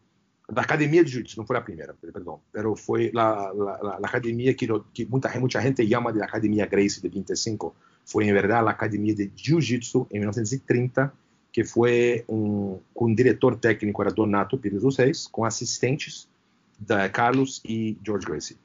[0.50, 4.56] la academia de Jiu-Jitsu, no fue la primera, perdón, pero fue la, la, la academia
[4.56, 7.76] que, que, mucha, mucha gente llama de la Academia Gracie de 25.
[8.06, 11.14] Fue en verdad la academia de Jiu-Jitsu en 1930,
[11.52, 16.30] que fue un, un director técnico, era Donato Pires Reis, con asistentes
[16.78, 18.58] de Carlos y George Gracie.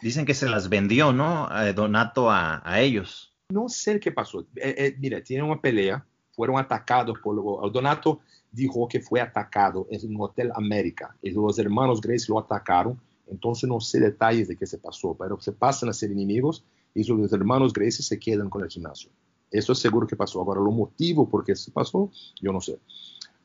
[0.00, 1.48] Dicen que se las vendió, ¿no?
[1.62, 3.34] Eh, Donato a, a, ellos.
[3.50, 4.40] No sé qué pasó.
[4.56, 6.04] Eh, eh, mira, tiene una pelea,
[6.40, 7.70] fueron atacados por...
[7.70, 8.20] Donato
[8.50, 12.98] dijo que fue atacado en un Hotel América y los hermanos Gracie lo atacaron.
[13.26, 16.64] Entonces no sé detalles de qué se pasó, pero se pasan a ser enemigos
[16.94, 19.10] y los hermanos Gracie se quedan con el gimnasio.
[19.50, 20.40] Eso es seguro que pasó.
[20.40, 22.10] Ahora, lo motivo por qué se pasó,
[22.40, 22.78] yo no sé.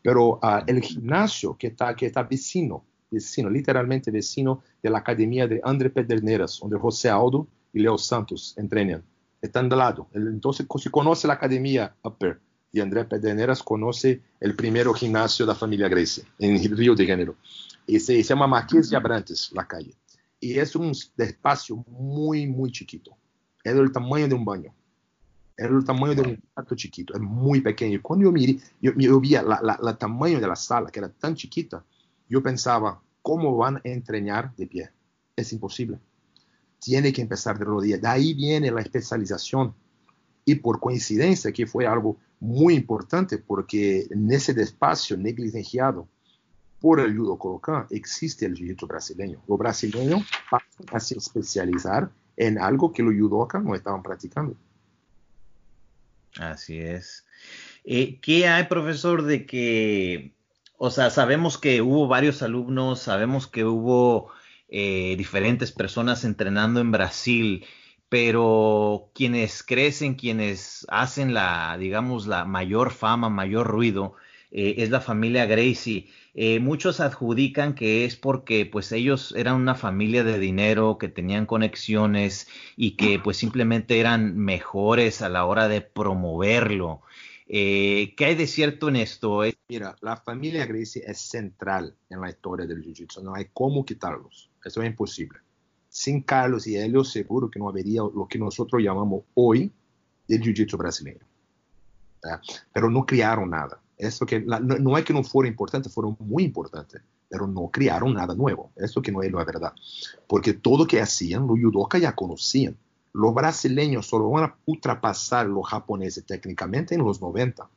[0.02, 5.48] Pero uh, el gimnasio que está, que está vecino vecino, literalmente vecino de la academia
[5.48, 9.04] de André Pederneiras, donde José Aldo y Leo Santos entrenan.
[9.42, 10.08] Están de lado.
[10.14, 12.40] Entonces, si conoce la academia Upper
[12.76, 17.38] y André Pederneiras conoce el primer gimnasio de la familia Gracie en Río de Janeiro.
[17.88, 19.96] Y se, llama Marqués de Abrantes, la calle.
[20.42, 23.16] Y es un espacio muy, muy chiquito.
[23.64, 24.76] Es del tamaño de un baño.
[25.56, 27.14] Es el tamaño de un cuarto chiquito.
[27.14, 28.02] Es muy pequeño.
[28.02, 31.82] Cuando yo miré, yo, yo vi el tamaño de la sala, que era tan chiquita,
[32.28, 34.90] yo pensaba, ¿cómo van a entrenar de pie?
[35.34, 35.98] Es imposible.
[36.80, 38.02] Tiene que empezar de rodillas.
[38.02, 39.74] De ahí viene la especialización.
[40.44, 46.08] Y por coincidencia que fue algo muy importante porque en ese espacio negligenciado
[46.80, 49.42] por el judo colocán existe el jiu-jitsu brasileño.
[49.48, 54.56] Los brasileños pasan a se especializar en algo que los judokas no estaban practicando.
[56.38, 57.26] Así es.
[57.86, 60.36] Eh, ¿Qué hay, profesor, de que
[60.78, 64.30] o sea, sabemos que hubo varios alumnos, sabemos que hubo
[64.68, 67.66] eh, diferentes personas entrenando en Brasil,
[68.10, 74.16] pero quienes crecen, quienes hacen la, digamos, la mayor fama, mayor ruido,
[74.52, 76.08] eh, es la familia Gracie.
[76.34, 81.46] Eh, muchos adjudican que es porque pues ellos eran una familia de dinero, que tenían
[81.46, 87.02] conexiones y que pues simplemente eran mejores a la hora de promoverlo.
[87.48, 89.42] Eh, ¿Qué hay de cierto en esto?
[89.70, 93.22] Mira, la familia Gracie es central en la historia del Jiu-Jitsu.
[93.22, 94.50] No hay cómo quitarlos.
[94.64, 95.40] Eso es imposible.
[95.96, 99.72] Sin Carlos y Helio, seguro que no habría lo que nosotros llamamos hoy
[100.28, 101.26] el Jiu-Jitsu brasileño.
[102.74, 103.80] Pero no criaron nada.
[103.98, 108.36] Eso que, no, es que no fueron importantes, fueron muy importantes, pero no criaron nada
[108.36, 108.72] nuevo.
[108.76, 109.74] Eso que no es la verdad.
[110.28, 112.76] Porque todo que hacían, los judokas ya conocían
[113.16, 117.70] los brasileños solo van a ultrapasar los japoneses técnicamente en los 90.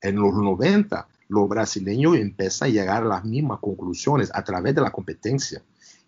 [0.00, 4.80] En los 90, los brasileños empiezan a llegar a las mismas conclusiones a través de
[4.80, 5.60] la competencia.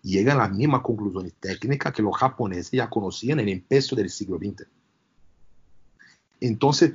[0.03, 4.09] Llegan a las mismas conclusiones técnicas que los japoneses ya conocían en el peso del
[4.09, 4.67] siglo XX.
[6.39, 6.93] Entonces,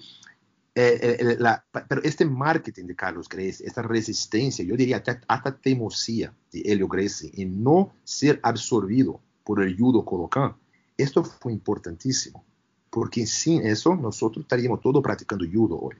[0.74, 5.58] eh, eh, eh, pero este marketing de Carlos Gracie, esta resistencia, yo diría hasta, hasta
[5.62, 10.54] de Helio Gracie en no ser absorbido por el judo colocán,
[10.96, 12.44] esto fue importantísimo,
[12.88, 15.96] porque sin eso nosotros estaríamos todos practicando judo hoy.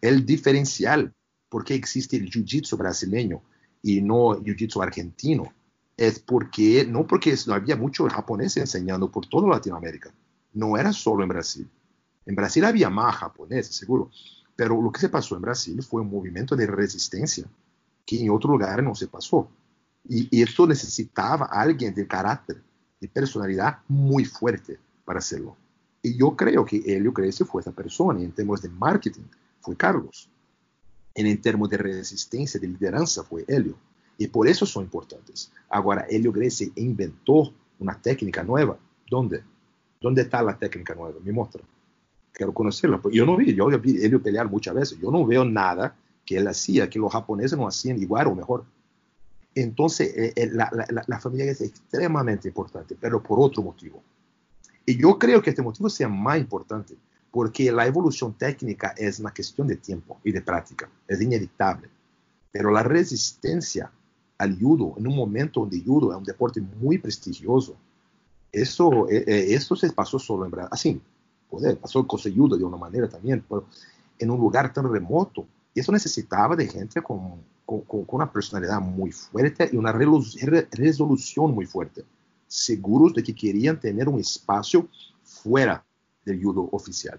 [0.00, 1.12] El diferencial,
[1.48, 3.42] porque existe el jiu-jitsu brasileño
[3.82, 5.52] y no jiu-jitsu argentino,
[5.96, 10.12] es porque, no porque no había muchos japoneses enseñando por toda Latinoamérica,
[10.54, 11.68] no era solo en Brasil.
[12.26, 14.10] En Brasil había más japoneses, seguro,
[14.56, 17.46] pero lo que se pasó en Brasil fue un movimiento de resistencia
[18.06, 19.48] que en otro lugar no se pasó.
[20.08, 22.60] Y, esto necesitaba alguien de carácter
[23.00, 25.56] de personalidad muy fuerte para hacerlo.
[26.02, 29.22] Y yo creo que Helio Gracie fue esa persona, en términos de marketing
[29.60, 30.28] fue Carlos.
[31.14, 33.76] Y en términos de resistencia, de lideranza, fue Helio.
[34.18, 35.50] Y por eso son importantes.
[35.68, 38.76] Ahora, Helio Gracie inventó una técnica nueva.
[39.08, 39.42] ¿Dónde?
[40.00, 41.18] ¿Dónde está la técnica nueva?
[41.22, 41.62] Me muestra.
[42.32, 43.00] Quiero conocerla.
[43.10, 44.98] Yo no vi, yo vi Helio pelear muchas veces.
[45.00, 48.64] Yo no veo nada que él hacía que los japoneses no hacían igual o mejor.
[49.54, 50.70] Entonces, eh, eh, la,
[51.06, 54.02] la, familia es extremadamente importante, pero por otro motivo.
[54.86, 56.96] Y yo creo que este motivo sea más importante,
[57.30, 61.88] porque la evolución técnica es una cuestión de tiempo y de práctica, es inevitable.
[62.50, 63.90] Pero la resistencia
[64.38, 67.76] al judo, en un momento donde judo es un deporte muy prestigioso,
[68.50, 70.68] eso, eh, eso se pasó solo en Brasil.
[70.70, 71.00] Así,
[71.48, 73.66] poder, pasó con judo de una manera también, pero
[74.18, 75.46] en un lugar tan remoto.
[75.74, 81.66] Y eso necesitaba de gente con con, una personalidad muy fuerte y una resolución muy
[81.66, 82.04] fuerte,
[82.46, 84.88] seguros de que querían tener un espacio
[85.22, 85.84] fuera
[86.24, 87.18] del judo oficial.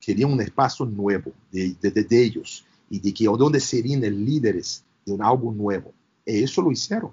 [0.00, 5.22] Querían un espacio nuevo de, de, ellos y de que donde serían líderes de un
[5.22, 5.92] algo nuevo.
[6.26, 7.12] Eso lo hicieron.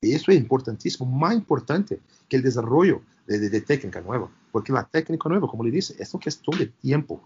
[0.00, 4.30] Y eso es importantísimo, más importante que el desarrollo de, de, técnica nueva.
[4.50, 7.22] Porque la técnica nueva, como le dice, es una cuestión de tiempo.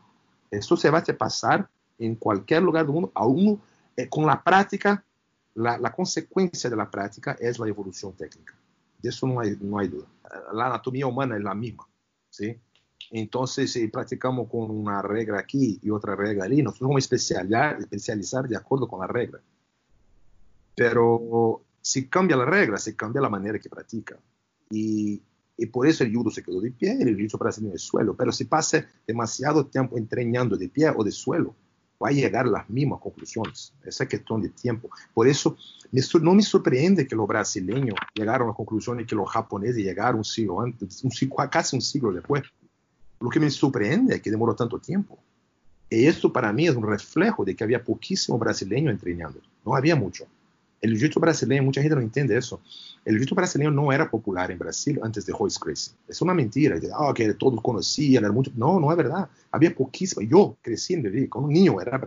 [0.50, 1.68] Esto se va a pasar
[1.98, 3.58] en cualquier lugar del mundo a uno
[3.96, 5.02] eh, con la práctica,
[5.54, 8.54] la, la, consecuencia de la práctica es la evolución técnica.
[9.02, 10.06] De eso no hay, no hay duda.
[10.52, 11.88] La anatomía humana es la misma,
[12.28, 12.58] ¿sí?
[13.10, 17.78] Entonces, si practicamos con una regla aquí y otra regla allí, nosotros vamos a especializar,
[17.78, 19.40] especializar de acuerdo con la regla.
[20.76, 24.18] Pero si cambia la regla, se cambia la manera que practica.
[24.70, 25.22] Y,
[25.72, 28.14] por eso el judo se quedó de pie y el judo brasileño de suelo.
[28.14, 31.56] Pero si pasa demasiado tiempo entrenando de pie o de suelo,
[32.02, 33.72] va a llegar a las mismas conclusiones.
[33.82, 34.90] Esa es cuestión de tiempo.
[35.14, 35.56] Por eso
[36.20, 40.60] no me sorprende que los brasileños llegaron a de que los japoneses llegaron un siglo
[40.60, 41.02] antes,
[41.50, 42.42] casi un siglo después.
[43.18, 45.18] Lo que me sorprende es que demoró tanto tiempo.
[45.88, 49.40] Y esto para mí es un reflejo de que había poquísimo brasileño entrenando.
[49.64, 50.26] No había mucho.
[50.80, 52.60] El jiu-jitsu brasileño, mucha gente no entiende eso.
[53.04, 55.94] El jiu-jitsu brasileño no era popular en Brasil antes de Royce Gracie.
[56.06, 56.78] Es una mentira.
[56.98, 58.52] Oh, que todos conocían, era mucho.
[58.54, 59.28] No, no es verdad.
[59.50, 60.22] Había poquísimo.
[60.22, 62.00] Yo crecí en Brasil, como niño, era,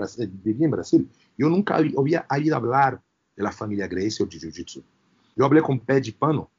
[0.43, 1.09] vivía en Brasil.
[1.37, 3.01] Yo nunca había oído hablar
[3.35, 4.83] de la familia Gracie o de jiu-jitsu.
[5.35, 6.49] Yo hablé con Pé de Pano,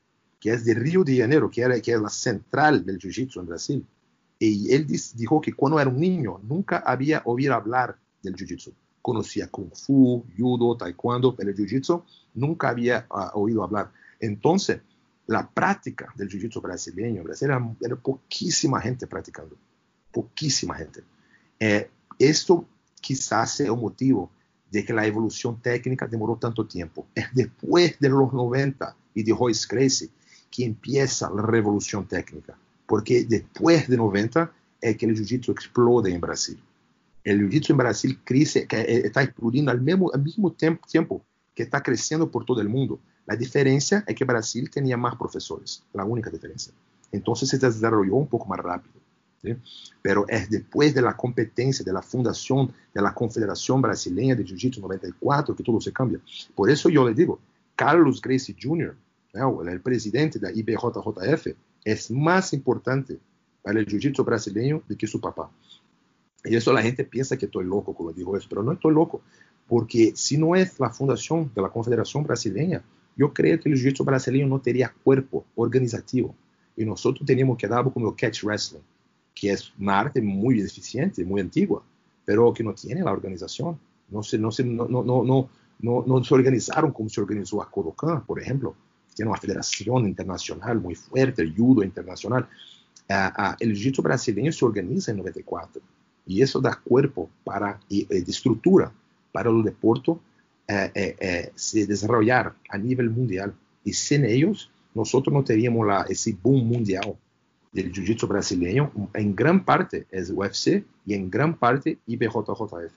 [0.41, 3.47] que es de Río de Janeiro, que, era, que es la central del jiu-jitsu en
[3.47, 3.87] Brasil.
[4.39, 8.73] Y él dijo que cuando era un niño nunca había oído hablar del jiu-jitsu
[9.03, 12.03] conocía Kung Fu, Judo, Taekwondo, pero el Jiu-Jitsu
[12.35, 13.91] nunca había uh, oído hablar.
[14.19, 14.81] Entonces,
[15.27, 19.57] la práctica del Jiu-Jitsu brasileño, Brasil era, era, poquísima gente practicando,
[20.13, 21.03] poquísima gente.
[21.59, 21.89] Eh,
[22.19, 22.67] esto
[23.01, 24.31] quizás sea el motivo
[24.71, 27.07] de que la evolución técnica demoró tanto tiempo.
[27.15, 30.11] Es después de los 90 y de Royce Gracie
[30.51, 36.21] que empieza la revolución técnica, porque después de 90 es que el Jiu-Jitsu explode en
[36.21, 36.61] Brasil
[37.25, 40.11] el jiu-jitsu en Brasil crece, eh, está explodiendo al mismo,
[40.87, 43.01] tiempo, que está creciendo por todo el mundo.
[43.27, 46.73] La diferencia es que Brasil tenía más profesores, la única diferencia.
[47.13, 48.95] Entonces se desarrolló un poco más rápido.
[50.03, 54.81] Pero es después de la competencia, de la fundación de la Confederación Brasileña de Jiu-Jitsu
[54.81, 56.21] 94 que todo se cambia.
[56.55, 57.39] Por eso yo le digo,
[57.75, 58.95] Carlos Gracie Jr.,
[59.33, 61.47] el presidente de la IBJJF,
[61.85, 63.19] es más importante
[63.63, 65.51] para el Jiu-Jitsu brasileño do que su papá.
[66.45, 69.21] Y eso la gente piensa que estoy loco cuando digo eso, pero no estoy loco,
[69.69, 72.83] porque si no es la fundación de la Confederación Brasileña,
[73.17, 76.35] yo creo que el jiu-jitsu brasileño no tendría cuerpo organizativo.
[76.77, 78.81] Y nosotros teníamos que dar como el catch wrestling,
[79.35, 81.83] que es una arte muy eficiente, muy antigua,
[82.25, 83.79] pero que no tiene la organización.
[84.09, 87.71] No se, no se, no, no, no, no, no se organizaron como se organizó a
[87.71, 88.75] Kodokan, por ejemplo,
[89.15, 92.49] tiene una federación internacional muy fuerte, el judo internacional.
[93.09, 95.83] Uh, uh, el jiu-jitsu brasileño se organiza en 94
[96.27, 98.93] y eso da cuerpo para, y, de estructura
[99.33, 100.13] para el deporte
[100.69, 103.55] eh, eh, eh, se desarrollar a nivel mundial.
[103.85, 107.17] Y sin ellos, nosotros no teníamos la, ese boom mundial
[107.73, 108.93] del jiu-jitsu brasileño.
[109.15, 112.93] En gran parte es UFC y en gran parte IBJJF.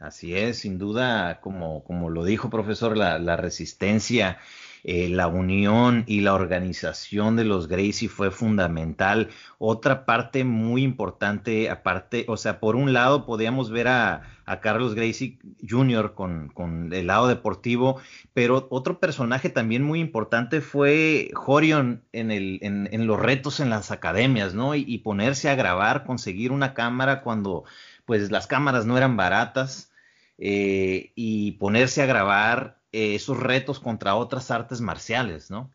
[0.00, 4.38] Así es, sin duda, como, como lo dijo profesor, la, la resistencia
[4.84, 9.28] eh, la unión y la organización de los Gracie fue fundamental.
[9.58, 14.22] Otra parte muy importante, aparte, o sea, por un lado podíamos ver a,
[14.62, 16.14] Carlos Gracie Jr.
[16.14, 18.00] Con, el lado deportivo,
[18.32, 23.90] pero otro personaje también muy importante fue Jorion en, el, en, los retos en las
[23.90, 24.74] academias, ¿no?
[24.74, 27.64] Y, y ponerse a grabar, conseguir una cámara cuando
[28.06, 29.88] pues las cámaras no eran baratas.
[30.40, 35.70] Eh, y ponerse a grabar eh, esos retos contra otras artes marciales, ¿no?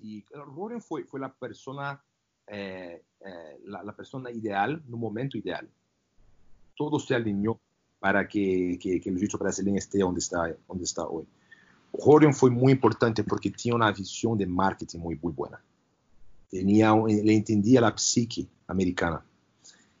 [0.00, 2.02] Y Roren fue, fue la persona
[2.46, 5.68] eh, eh, la, persona ideal no momento ideal.
[6.76, 7.58] Todo se alineó
[7.98, 11.26] para que, que, que el jiu brasileño esté donde está, donde está hoy.
[11.92, 15.62] Rorion fue muy importante porque tenía una visión de marketing muy, muy buena.
[16.50, 19.24] Tenía, le entendía la psique americana,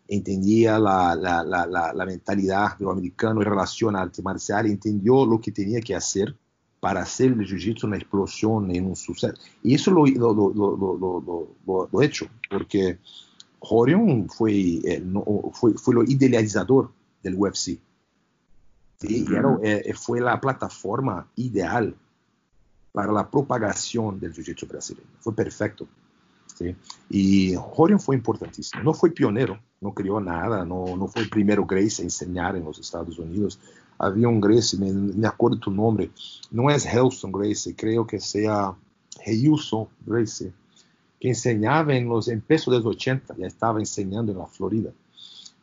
[0.08, 5.24] entendía la, la, la, la mentalidad de lo americano en relación al arte marcial, entendió
[5.24, 6.36] lo que tenía que hacer
[6.84, 9.34] para hacer el jiu-jitsu una explosión, en un suceso.
[9.62, 12.98] Y eso lo, lo, lo, lo, lo hecho, porque
[13.70, 14.52] Rorion fue,
[14.84, 15.24] eh, no,
[15.54, 16.92] fue, fue, lo idealizador
[17.22, 17.78] del UFC.
[19.00, 21.96] Y era, eh, fue la plataforma ideal
[22.92, 25.08] para la propagación del jiu-jitsu brasileño.
[25.20, 25.88] Fue perfecto.
[26.54, 26.74] ¿Sí?
[27.10, 28.82] Y Rorion fue importantísimo.
[28.82, 32.64] No fue pionero, no creó nada, no, no fue el primero Grace a enseñar en
[32.64, 33.58] los Estados Unidos,
[33.98, 36.10] havia um Grace, me, me acordo do nome,
[36.50, 38.74] não é Helson Grace, creio que seja
[39.24, 40.52] Heilson Grace,
[41.20, 44.92] que enseñaba en los empezos de los 80, ya estaba enseñando en la Florida.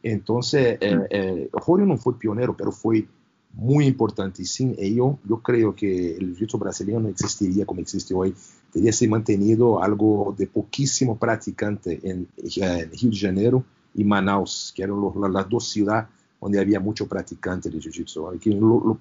[0.04, 3.08] Entonces, eh, eh, Julio no fue pionero, pero fue
[3.54, 4.42] muy importante.
[4.42, 8.34] Y sin ello, yo creo que el jiu-jitsu brasileño no existiría como existe hoy.
[8.72, 13.64] Tería se mantenido algo de poquísimo practicante en, en Rio de Janeiro
[13.94, 15.00] y Manaus, que eran
[15.34, 16.08] las dos ciudades
[16.42, 18.26] onde havia muito praticante de jiu-jitsu.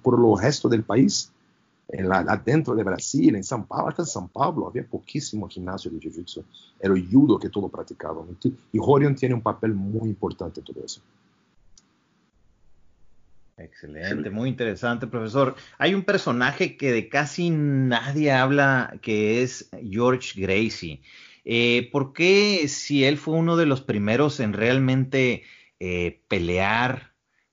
[0.01, 1.31] Por o resto do país,
[1.91, 5.99] lá, dentro de Brasil, em São Paulo, até em São Paulo, havia pouquíssimo ginásio de
[5.99, 6.45] jiu-jitsu.
[6.79, 8.25] Era o judo que todo praticava.
[8.71, 11.01] E Rorion tem um papel muito importante em tudo isso.
[13.63, 15.55] Excelente, muy interesante, profesor.
[15.77, 21.01] Hay un personaje que de casi nadie habla, que es George Gracie.
[21.45, 25.43] Eh, ¿Por qué si él fue uno de los primeros en realmente
[25.79, 27.11] eh, pelear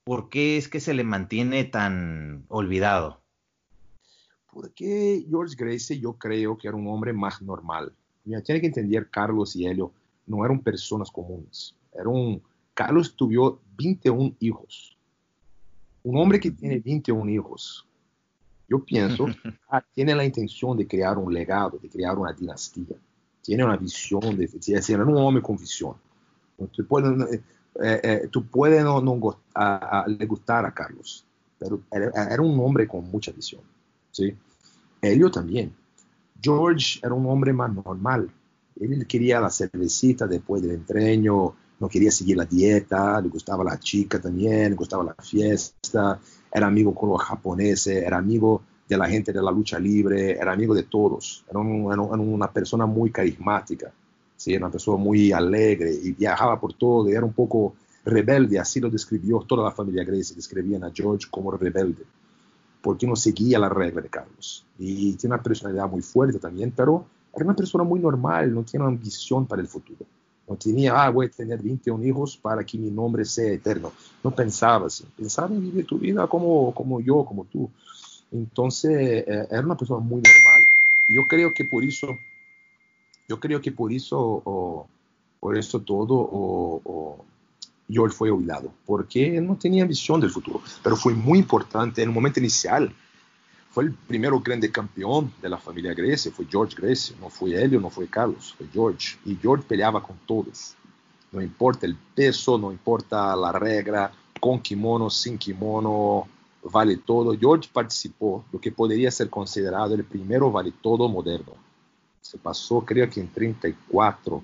[0.09, 3.21] ¿por qué es que se le mantiene tan olvidado?
[4.51, 7.93] Porque George Gracie yo creo que era un hombre más normal.
[8.25, 9.93] Mira, tiene que entender, Carlos y Helio
[10.27, 11.75] no eran personas comunes.
[12.73, 14.97] Carlos tuvo 21 hijos.
[16.09, 17.87] Un hombre que tiene 21 hijos,
[18.67, 19.27] yo pienso,
[19.69, 22.97] ah, tiene la intención de crear un legado, de crear una dinastía.
[23.43, 25.97] Tiene una visión, de, es era un hombre con visión.
[26.59, 27.43] Eh,
[28.03, 31.27] eh, tú puedes no, no a, a, le gustar a Carlos,
[31.59, 33.61] pero era, era, un hombre con mucha visión.
[34.11, 34.35] ¿sí?
[35.03, 35.75] Elio también.
[36.41, 38.31] George era un hombre más normal.
[38.81, 43.79] Él quería la cervecita después del entreno, no quería seguir la dieta, le gustaba la
[43.79, 46.19] chica también, le gustaba la fiesta,
[46.53, 50.53] era amigo con los japoneses, era amigo de la gente de la lucha libre, era
[50.53, 53.93] amigo de todos, era, un, era una persona muy carismática.
[54.37, 54.55] ¿sí?
[54.55, 57.75] Era una persona muy alegre y viajaba por todo, y era un poco
[58.05, 62.05] rebelde, así lo describió toda la familia Gracie, describían a George como rebelde,
[62.81, 64.65] porque no seguía la regla de Carlos.
[64.79, 67.05] Y tiene una personalidad muy fuerte también, pero
[67.35, 70.07] era una persona muy normal, no tiene ambición para el futuro.
[70.49, 73.93] No tenía, ah, voy a tener 21 hijos para que mi nombre sea eterno.
[74.25, 75.05] No pensaba así.
[75.17, 77.71] Pensaba en vivir tu vida como, como yo, como tú.
[78.33, 78.91] Entonces,
[79.27, 80.63] eh, era una persona muy normal.
[81.09, 82.19] Yo creo que por eso
[83.29, 84.89] yo creo que por eso, o,
[85.39, 87.25] por eso todo, o, o
[87.89, 90.63] George fue olvidado, porque no tenía visión del futuro.
[90.83, 92.93] Pero fue muy importante en el momento inicial.
[93.71, 97.81] Fue el primero grande campeón de la familia Gracie, fue George Gracie, no fue Helio,
[97.81, 99.19] no fue Carlos, fue George.
[99.25, 100.75] Y George peleaba con todos.
[101.31, 104.11] No importa el peso, no importa la regla,
[104.41, 106.27] con kimono, sin kimono,
[106.63, 107.37] vale todo.
[107.39, 111.69] George participó lo que podría ser considerado el primero vale todo moderno
[112.29, 114.43] se pasó creo que en 34,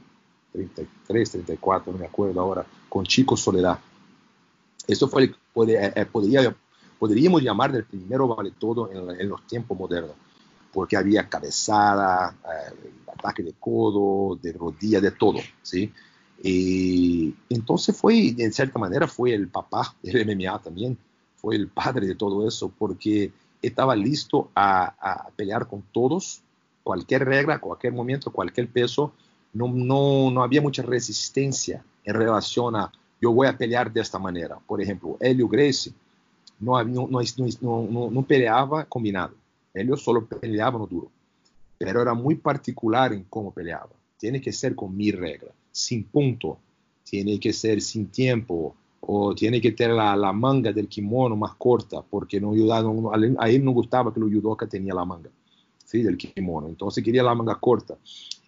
[0.53, 3.79] 33, 34, no me acuerdo ahora, con Chico Soledad.
[4.87, 6.57] Eso fue, puede, eh, podría,
[7.05, 10.17] podríamos llamar del primero vale todo en, en, los tiempos modernos,
[10.73, 15.93] porque había cabezada, eh, ataque de codo, de rodilla, de todo, ¿sí?
[16.43, 20.97] Y entonces fue, de cierta manera, fue el papá del MMA también,
[21.37, 23.31] fue el padre de todo eso, porque
[23.61, 26.41] estaba listo a, a pelear con todos
[26.83, 29.13] cualquier regla, cualquier momento, cualquier peso,
[29.53, 32.91] no, no, no había mucha resistencia en relación a
[33.21, 34.59] yo voy a pelear de esta manera.
[34.67, 35.93] Por ejemplo, Helio Gracie
[36.65, 39.35] no, no, peleaba combinado.
[39.73, 41.11] Helio solo peleaba no duro.
[41.79, 43.91] Pero era muy particular en cómo peleaba.
[44.19, 46.59] Tiene que ser con mi regla, sin punto.
[47.03, 48.75] Tiene que ser sin tiempo.
[49.01, 53.65] O tiene que tener la, la manga del kimono más corta, porque no, a él
[53.65, 55.31] no gustaba que el judoka tenía la manga
[56.03, 56.69] del kimono.
[56.69, 57.97] Entonces quería la manga corta.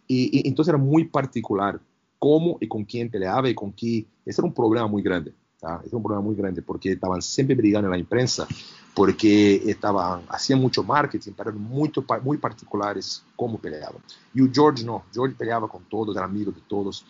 [0.09, 1.81] Y, entonces era muy particular
[2.19, 4.07] cómo y con quién peleaba y con quién.
[4.25, 5.33] Ese era un problema muy grande.
[5.61, 5.81] Tá?
[5.83, 8.47] É um problema muito grande, porque estavam sempre brigando na imprensa,
[8.95, 14.01] porque estavam haciam muito marketing, para muito muito particulares como peleavam.
[14.35, 17.05] E o George não, George peleava com todos, era amigo de todos.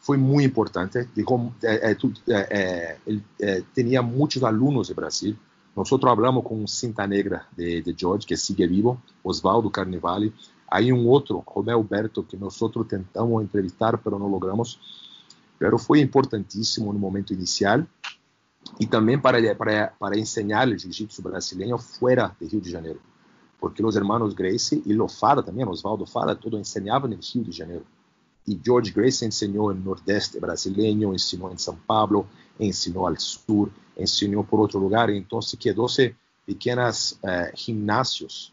[0.00, 1.08] Foi muito importante.
[1.14, 1.92] Dijo, é,
[2.28, 2.98] é,
[3.40, 5.36] é, tinha muitos alunos no Brasil.
[5.74, 10.32] Nós falamos com um cinta negra de, de George, que sigue vivo, Osvaldo Carnevale.
[10.70, 12.58] Aí um outro, Romeu Berto, que nós
[12.88, 15.03] tentamos entrevistar, mas não logramos
[15.64, 17.86] pero foi importantíssimo no momento inicial
[18.78, 23.00] e também para, para, para ensinar o jiu-jitsu brasileiro fora de Rio de Janeiro.
[23.58, 27.50] Porque os irmãos Gracie e o Fada também, Oswaldo Fada, todo ensinavam no Rio de
[27.50, 27.86] Janeiro.
[28.46, 32.28] E George Gracie ensinou no Nordeste brasileiro, ensinou em São Paulo,
[32.60, 35.08] ensinou ao Sul, ensinou por outro lugar.
[35.08, 38.52] Então, se quedou-se pequenos eh, ginásios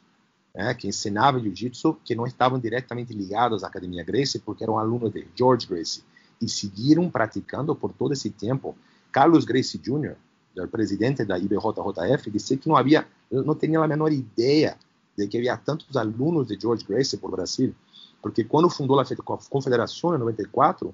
[0.56, 5.12] né, que ensinavam jiu-jitsu que não estavam diretamente ligados à Academia Gracie, porque eram alunos
[5.12, 6.10] de George Gracie
[6.42, 8.76] e seguiram praticando por todo esse tempo.
[9.12, 10.16] Carlos Gracie Jr.,
[10.58, 14.78] o presidente da IBJJF, disse que não havia, não tinha a menor ideia
[15.18, 17.74] de que havia tantos alunos de George Gracie por Brasil,
[18.22, 19.06] porque quando fundou a
[19.50, 20.94] Confederação em 94,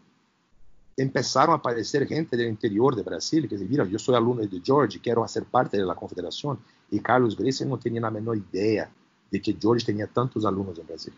[0.96, 5.00] começaram a aparecer gente do interior do Brasil que dizia, eu sou aluno de George,
[5.00, 6.58] quero fazer parte da Confederação,
[6.92, 8.90] e Carlos Gracie não tinha a menor ideia
[9.32, 11.14] de que George tinha tantos alunos no Brasil.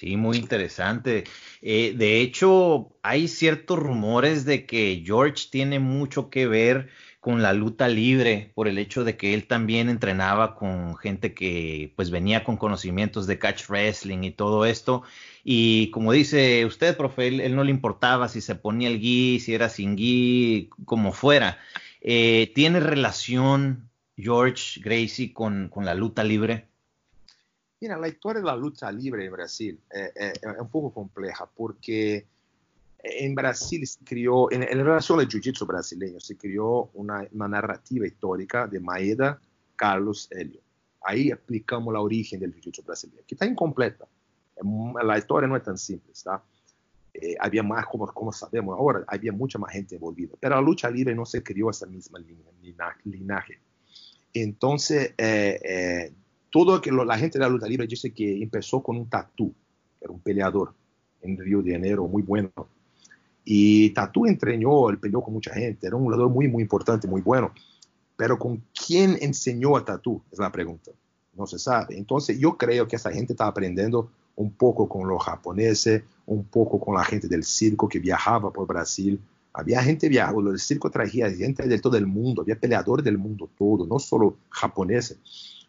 [0.00, 1.24] Sí, muy interesante.
[1.60, 6.88] Eh, de hecho, hay ciertos rumores de que George tiene mucho que ver
[7.20, 11.92] con la lucha libre por el hecho de que él también entrenaba con gente que
[11.96, 15.02] pues venía con conocimientos de catch wrestling y todo esto.
[15.44, 19.52] Y como dice usted, profe, él, no le importaba si se ponía el gui, si
[19.52, 21.58] era sin gui, como fuera.
[22.00, 26.70] Eh, ¿Tiene relación George Gracie con, con la lucha libre?
[27.80, 31.48] Mira, la historia de la lucha libre en Brasil es, es, es un poco compleja
[31.54, 32.26] porque
[33.02, 38.06] en Brasil se crió, en, en relación al jiu-jitsu brasileño, se crió una, una, narrativa
[38.06, 39.40] histórica de Maeda,
[39.76, 40.60] Carlos, Helio.
[41.02, 44.06] Ahí explicamos la origen del jiu-jitsu brasileño, que está incompleta.
[45.02, 46.42] La historia no es tan simple, ¿está?
[47.14, 50.34] Eh, había más, como, como sabemos ahora, había mucha más gente envolvida.
[50.38, 52.18] Pero la lucha libre no se crió esa misma
[53.04, 53.58] linaje.
[54.34, 56.12] Entonces, eh, eh,
[56.50, 59.54] todo que la gente de la lucha libre dice que empezó con un tatú,
[60.00, 60.74] era un peleador
[61.22, 62.50] en Río de Janeiro muy bueno.
[63.44, 67.20] Y Tatu entrenó, él peleó con mucha gente, era un jugador muy, muy importante, muy
[67.20, 67.52] bueno.
[68.16, 70.22] Pero ¿con quién enseñó a Tatu?
[70.30, 70.90] Es la pregunta.
[71.34, 71.96] No se sabe.
[71.96, 76.78] Entonces yo creo que esa gente está aprendiendo un poco con los japoneses, un poco
[76.80, 79.20] con la gente del circo que viajaba por Brasil.
[79.52, 83.50] Había gente viajando, el circo traía gente de todo el mundo, había peleadores del mundo
[83.58, 85.18] todo, no solo japoneses.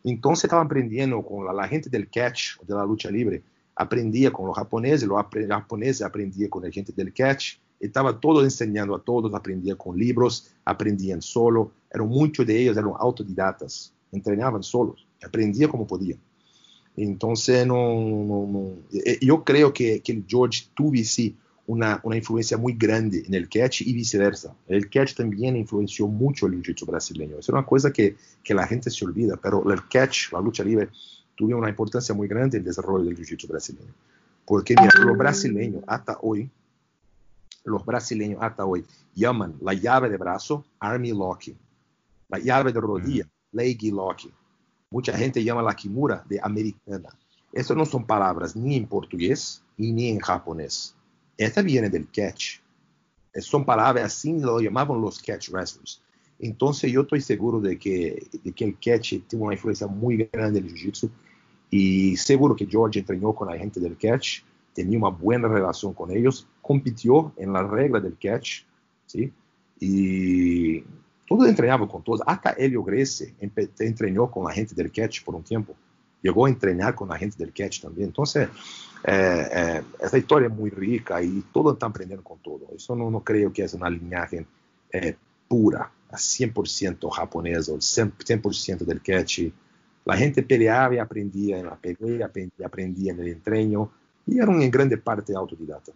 [0.04, 3.44] Entonces estaban aprendiendo con la, gente del catch, de la lucha libre,
[3.76, 8.96] aprendía con los japoneses, los japoneses aprendían con la gente del catch, estaba todo enseñando
[8.96, 15.08] a todos, aprendía con libros, aprendían solo, eran muchos de ellos eran autodidactas, entrenaban solos,
[15.24, 16.20] aprendían como podían.
[16.96, 21.36] Entonces, no, eh, yo creo que, que George tuvo sí
[21.72, 24.54] una, una, influencia muy grande en el catch y viceversa.
[24.68, 27.40] El catch también influenció mucho el jiu-jitsu brasileño.
[27.40, 30.90] Es una cosa que, que, la gente se olvida, pero el catch, la lucha libre,
[31.34, 33.94] tuvo una importancia muy grande en el desarrollo del jiu-jitsu brasileño.
[34.46, 36.50] Porque mira, los brasileños hasta hoy,
[37.64, 41.58] los brasileños hasta hoy llaman la llave de brazo army locking,
[42.28, 43.58] la llave de rodilla mm.
[43.58, 44.34] leggy locking.
[44.90, 47.10] Mucha gente llama la kimura de americana.
[47.54, 50.96] Estas no son palabras ni en portugués ni en japonés
[51.38, 52.60] esta viene del catch.
[53.36, 56.02] Son palabras así lo llamaban los catch wrestlers.
[56.40, 60.74] Entonces yo estoy seguro de que, el catch tiene una influencia muy grande en el
[60.74, 61.10] jiu-jitsu
[61.70, 64.42] y seguro que George entrenó con la gente del catch,
[64.74, 68.64] tenía una buena relación con ellos, compitió en la regla del catch,
[69.06, 69.32] ¿sí?
[69.80, 70.82] Y
[71.28, 73.34] todos entrenaban con todos, hasta Helio Gracie
[73.80, 75.76] entrenó con la gente del catch por un tiempo,
[76.22, 78.08] llegó a entrenar con la gente del catch también.
[78.08, 78.50] Entonces,
[79.04, 82.68] eh, eh, essa história é muito rica e todos estão aprendendo com todo.
[82.76, 84.46] Isso não, não creio que é uma linhagem
[84.94, 85.16] eh,
[85.50, 89.52] pura, a 100% japonesa, 100%, del catch.
[90.08, 93.92] A gente peleava e aprendia na pelea, aprendia, aprendia no treino
[94.28, 95.94] e era em grande parte autodidata.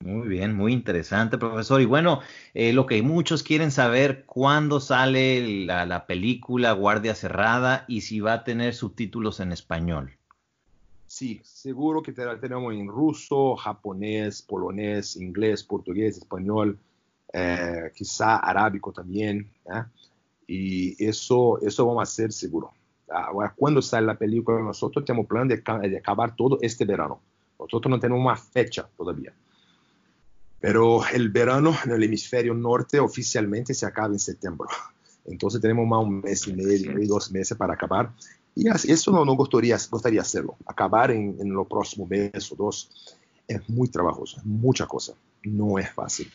[0.00, 1.80] Muy bien, muy interesante, profesor.
[1.80, 2.20] Y bueno,
[2.54, 8.34] eh, lo que muchos quieren saber, ¿cuándo sale la, película Guardia Cerrada y si va
[8.34, 10.17] a tener subtítulos en español?
[11.18, 16.78] Sí, seguro que tenemos en ruso, japonés, polonés, inglés, portugués, español,
[17.32, 19.50] eh, quizá arábico también.
[19.66, 19.82] ¿eh?
[20.46, 22.70] Y eso, eso vamos a hacer seguro.
[23.10, 27.20] Ahora, cuando sale la película, nosotros tenemos plan de, de acabar todo este verano.
[27.58, 29.32] Nosotros no tenemos una fecha todavía.
[30.60, 34.68] Pero el verano en el hemisferio norte oficialmente se acaba en septiembre.
[35.24, 38.12] Entonces tenemos más un mes y medio y dos meses para acabar.
[38.58, 40.56] Y eso no, no gustaría, gustaría hacerlo.
[40.66, 45.14] Acabar en, en los próximos meses o dos es muy trabajoso, mucha cosa.
[45.44, 46.28] No es fácil.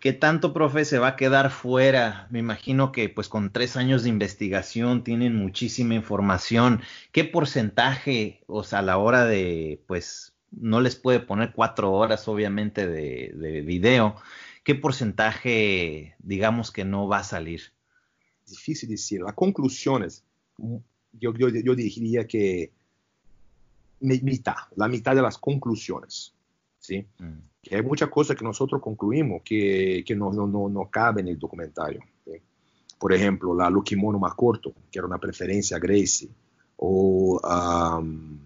[0.00, 2.26] ¿Qué tanto, profe, se va a quedar fuera?
[2.30, 6.80] Me imagino que pues con tres años de investigación tienen muchísima información.
[7.12, 12.26] ¿Qué porcentaje, o sea, a la hora de, pues, no les puede poner cuatro horas,
[12.26, 14.16] obviamente, de, de video,
[14.64, 17.72] ¿qué porcentaje, digamos, que no va a salir?
[18.48, 19.20] Difícil decir.
[19.20, 20.24] Las conclusiones,
[20.58, 22.72] yo, yo, yo diría que
[24.00, 26.34] mitad, la mitad de las conclusiones,
[26.78, 27.06] ¿sí?
[27.18, 27.38] Mm
[27.74, 31.38] hay muchas cosas que nosotros concluimos que, que no, no, no, no cabe en el
[31.38, 32.00] documentario.
[32.98, 36.30] Por ejemplo, la Mono más corto, que era una preferencia a Gracie,
[36.76, 38.38] o um,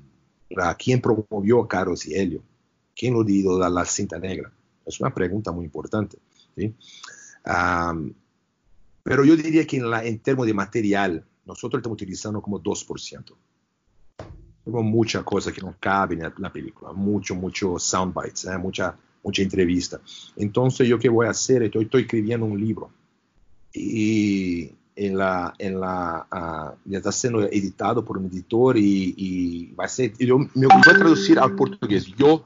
[0.50, 2.42] la, quién promovió a Carlos y Helio,
[2.96, 4.50] quién lo dio la, la cinta negra.
[4.84, 6.18] Es una pregunta muy importante.
[6.56, 6.74] ¿sí?
[7.46, 8.12] Um,
[9.04, 13.34] pero yo diría que en, la, en términos de material, nosotros estamos utilizando como 2%.
[14.64, 18.58] Tenemos muchas cosas que no caben en la película, mucho, mucho sound bites, ¿eh?
[18.58, 20.00] mucha mucha entrevista.
[20.36, 21.62] Entonces, ¿yo qué voy a hacer?
[21.62, 22.90] Estoy, estoy escribiendo un libro
[23.72, 29.72] y en la, en la, uh, ya está siendo editado por un editor y, y
[29.72, 32.06] va a ser, yo me voy a traducir al portugués.
[32.06, 32.44] Yo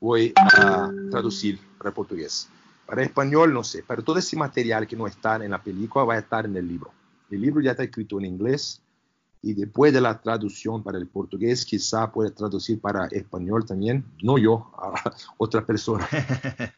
[0.00, 2.48] voy a traducir para portugués.
[2.86, 6.14] Para español, no sé, pero todo ese material que no está en la película va
[6.14, 6.90] a estar en el libro.
[7.32, 8.82] El libro ya está escrito en inglés
[9.42, 14.38] y después de la traducción para el portugués, quizá puede traducir para español también, no
[14.38, 14.92] yo, a
[15.36, 16.08] otra persona.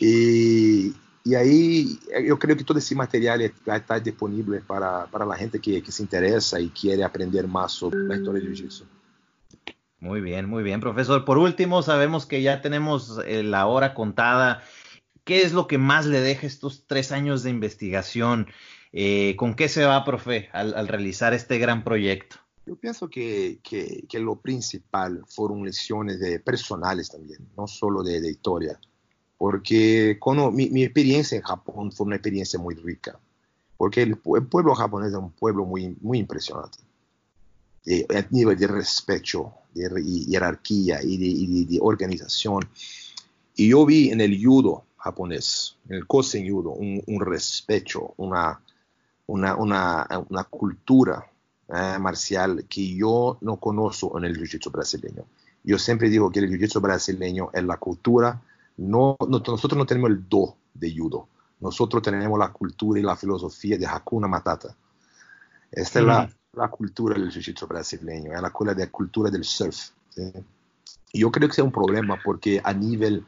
[0.00, 0.94] y,
[1.24, 5.82] y, ahí yo creo que todo ese material está disponible para, para la gente que,
[5.82, 8.84] que, se interesa y quiere aprender más sobre la historia de Jiu-Jitsu.
[10.00, 11.24] Muy bien, muy bien, profesor.
[11.24, 14.62] Por último, sabemos que ya tenemos eh, la hora contada.
[15.24, 18.46] ¿Qué es lo que más le deja estos tres años de investigación?
[18.92, 22.36] Eh, ¿Con qué se va, profe, al, realizar este gran proyecto?
[22.66, 28.30] Yo pienso que, que, lo principal fueron lecciones de personales también, no solo de, de
[28.30, 28.78] historia,
[29.38, 30.18] porque
[30.52, 33.18] mi, mi, experiencia en Japón fue una experiencia muy rica,
[33.76, 36.78] porque el, pueblo japonés es un pueblo muy, muy impresionante,
[37.86, 42.68] eh, a nivel de respeto, de jerarquía y de, y de, organización.
[43.56, 48.60] Y yo vi en el judo japonés, en el kosen judo, un, un respeto, una,
[49.28, 51.26] una, una, una cultura
[51.68, 55.24] eh, marcial que yo no conozco en el jiu-jitsu brasileño.
[55.62, 58.42] Yo siempre digo que el jiu-jitsu brasileño es la cultura,
[58.78, 61.28] no, nosotros no tenemos el do de judo,
[61.60, 64.74] nosotros tenemos la cultura y la filosofía de Hakuna Matata.
[65.70, 69.90] Esta es la, la, cultura del jiu-jitsu brasileño, es la, la cultura del surf.
[71.12, 73.26] Y yo creo que es un problema porque a nivel,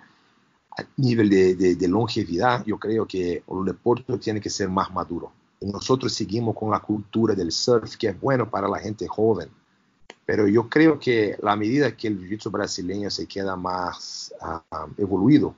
[0.78, 4.90] a nivel de, de, de longevidad, yo creo que el deporte tiene que ser más
[4.90, 9.50] maduro nosotros seguimos con la cultura del surf, que es bueno para la gente joven.
[10.24, 15.54] Pero yo creo que la medida que el jiu-jitsu brasileño se queda más uh, evoluido,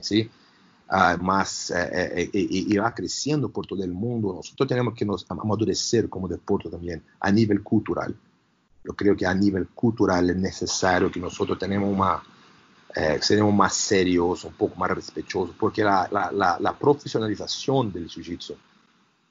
[0.00, 0.30] ¿sí?
[0.90, 6.08] Uh, más uh, y, va creciendo por todo el mundo, nosotros tenemos que nos amadurecer
[6.08, 8.14] como deporte también a nivel cultural.
[8.84, 12.22] Yo creo que a nivel cultural es necesario que nosotros tenemos una,
[12.94, 13.18] eh,
[13.52, 18.54] más serios, un poco más respetuosos, porque la, la, la, la profesionalización del jiu-jitsu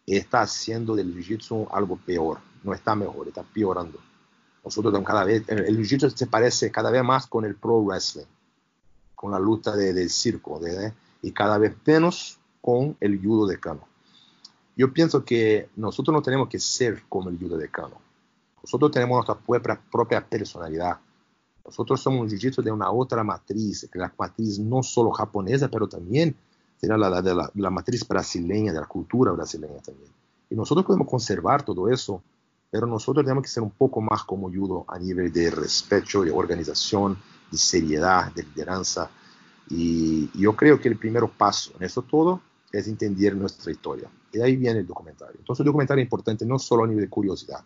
[0.05, 3.99] está haciendo del jiu-jitsu algo peor, no está mejor, está peorando.
[4.63, 8.25] Nosotros cada vez, el jiu-jitsu se parece cada vez más con el pro wrestling,
[9.15, 13.59] con la lucha de, del circo, de, y cada vez menos con el judo de
[13.59, 13.87] Kano.
[14.75, 17.99] Yo pienso que nosotros no tenemos que ser como el judo de Kano.
[18.63, 20.97] Nosotros tenemos nuestra propia, propia personalidad.
[21.65, 25.87] Nosotros somos un jiu-jitsu de una otra matriz, que la matriz no solo japonesa, pero
[25.87, 26.35] también
[26.81, 30.09] será la, de la, la, matriz brasileña, de la cultura brasileña también.
[30.49, 32.23] Y nosotros podemos conservar todo eso,
[32.71, 36.31] pero nosotros tenemos que ser un poco más como judo a nivel de respeto, de
[36.31, 37.17] organización,
[37.51, 39.11] de seriedad, de lideranza.
[39.69, 44.09] Y yo creo que el primer paso en eso todo es entender nuestra historia.
[44.33, 45.35] Y ahí viene el documentario.
[45.37, 47.63] Entonces el documentario es importante no solo a nivel de curiosidad,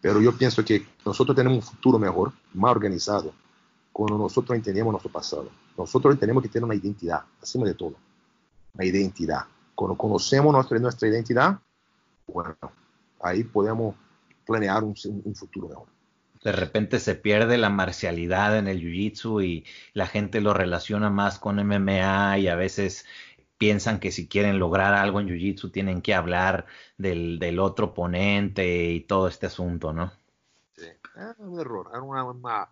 [0.00, 3.32] pero yo pienso que nosotros tenemos un futuro mejor, más organizado,
[3.92, 5.48] cuando nosotros entendemos nuestro pasado.
[5.76, 7.94] Nosotros tenemos que tener una identidad, acima de todo
[8.74, 9.44] la identidad.
[9.74, 11.58] Cuando conocemos nuestra, nuestra identidad,
[12.26, 12.56] bueno,
[13.20, 13.94] ahí podemos
[14.46, 14.94] planear un,
[15.24, 15.86] un futuro mejor.
[16.42, 21.38] De repente se pierde la marcialidad en el jiu-jitsu y la gente lo relaciona más
[21.38, 23.06] con MMA y a veces
[23.58, 26.66] piensan que si quieren lograr algo en jiu-jitsu tienen que hablar
[26.96, 30.12] del, del, otro oponente y todo este asunto, ¿no?
[30.76, 32.68] Sí, es un error, es una, una,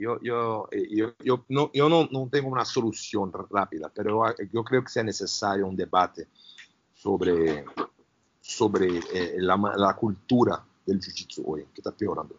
[0.00, 4.34] yo, yo, eh, yo, yo, no, yo no, no, tengo una solución rápida, pero ah,
[4.52, 6.28] yo creo que sea necesario un debate
[6.94, 7.64] sobre,
[8.40, 12.36] sobre eh, la, la, cultura del jiu-jitsu hoy, que está peorando.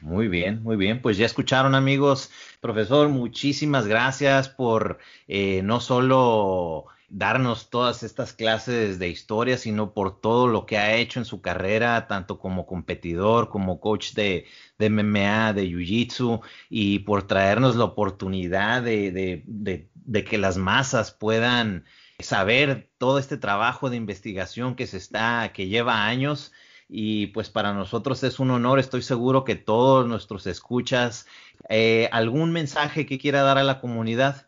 [0.00, 1.02] Muy bien, muy bien.
[1.02, 2.30] Pues ya escucharon amigos.
[2.60, 10.20] Profesor, muchísimas gracias por eh, no solo darnos todas estas clases de historia, sino por
[10.20, 14.46] todo lo que ha hecho en su carrera, tanto como competidor, como coach de,
[14.78, 21.12] de MMA, de Jiu-Jitsu, y por traernos la oportunidad de, de, de, que las masas
[21.12, 21.84] puedan
[22.18, 26.52] saber todo este trabajo de investigación que se está, que lleva años
[26.88, 31.26] y pues para nosotros es un honor, estoy seguro que todos nuestros escuchas,
[31.68, 34.45] eh, algún mensaje que quiera dar a la comunidad.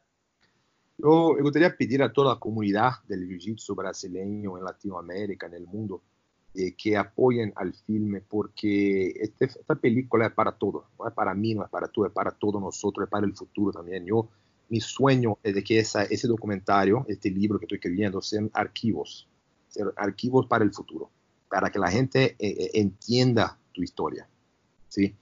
[0.98, 5.66] Yo me gustaría pedir a toda la comunidad del jiu-jitsu brasileño en Latinoamérica, en el
[5.66, 6.02] mundo,
[6.54, 11.34] eh, que apoyen al filme porque este, esta película es para todos, no es para
[11.34, 14.04] mí, no es para tú, es para todos nosotros, es para el futuro también.
[14.04, 14.28] Yo,
[14.68, 19.28] mi sueño es de que esa, ese documentario, este libro que estoy escribiendo, sean archivos,
[19.68, 21.10] sean archivos para el futuro
[21.48, 24.28] para que la gente eh, eh, entienda tu historia.
[24.88, 25.14] ¿sí?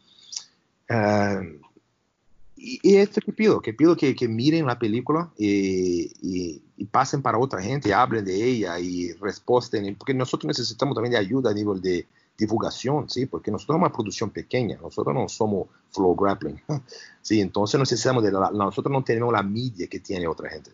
[0.88, 1.40] Ah,
[2.56, 7.92] y, esto que pido, que pido que, miren la película y, pasen para otra gente,
[7.92, 13.08] hablen de ella y responden, porque nosotros necesitamos también de ayuda a nivel de divulgación,
[13.08, 13.26] ¿sí?
[13.26, 16.60] Porque nosotros somos una producción pequeña, nosotros no somos Flow Grappling,
[17.22, 17.40] ¿sí?
[17.40, 20.70] Entonces necesitamos de nosotros no tenemos la media que tiene otra gente.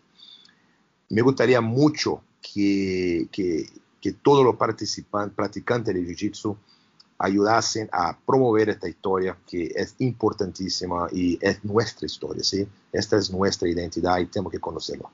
[1.09, 3.67] Me gustaría mucho que, que
[4.03, 6.57] que todos los participantes, practicantes de Jiu-Jitsu
[7.23, 12.67] ayudasen a promover esta historia que es importantísima y es nuestra historia, ¿sí?
[12.91, 15.09] Esta es nuestra identidad y tenemos que conocerla.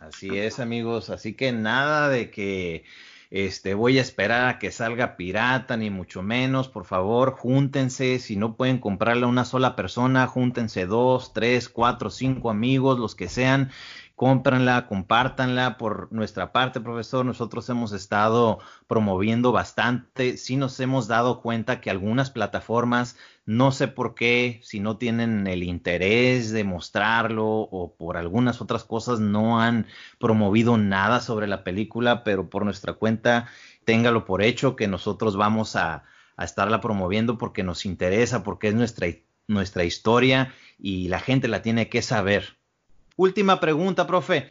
[0.00, 1.08] Así es, amigos.
[1.08, 2.84] Así que nada de que
[3.30, 6.68] este, voy a esperar a que salga pirata, ni mucho menos.
[6.68, 8.18] Por favor, júntense.
[8.18, 13.14] Si no pueden comprarle a una sola persona, júntense dos, tres, cuatro, cinco amigos, los
[13.14, 13.70] que sean,
[14.20, 17.24] cómpranla, compártanla por nuestra parte, profesor.
[17.24, 20.36] Nosotros hemos estado promoviendo bastante.
[20.36, 23.16] Sí nos hemos dado cuenta que algunas plataformas,
[23.46, 28.84] no sé por qué, si no tienen el interés de mostrarlo o por algunas otras
[28.84, 29.86] cosas, no han
[30.18, 33.48] promovido nada sobre la película, pero por nuestra cuenta,
[33.86, 36.04] téngalo por hecho que nosotros vamos a,
[36.36, 39.06] a estarla promoviendo porque nos interesa, porque es nuestra,
[39.48, 42.59] nuestra historia y la gente la tiene que saber.
[43.20, 44.48] Última pregunta, profe.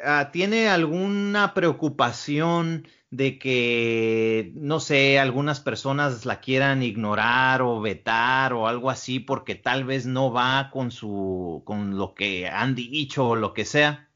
[0.00, 8.52] Ah, ¿Tiene alguna preocupación de que, no sé, algunas personas la quieran ignorar o vetar
[8.52, 13.30] o algo así porque tal vez no va con su, con lo que han dicho
[13.30, 14.08] o lo que sea?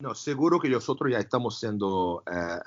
[0.00, 2.58] No, seguro que nosotros ya estamos siendo eh,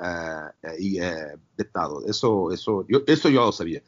[0.64, 2.04] eh, eh, vetados.
[2.08, 3.84] Eso, eso, yo, eso yo lo sabía.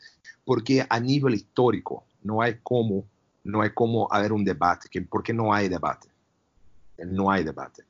[0.45, 3.07] Porque a nivel histórico no hay cómo,
[3.43, 6.10] no hay cómo haber un debate, que, porque no hay debate
[6.97, 7.83] no hay debate.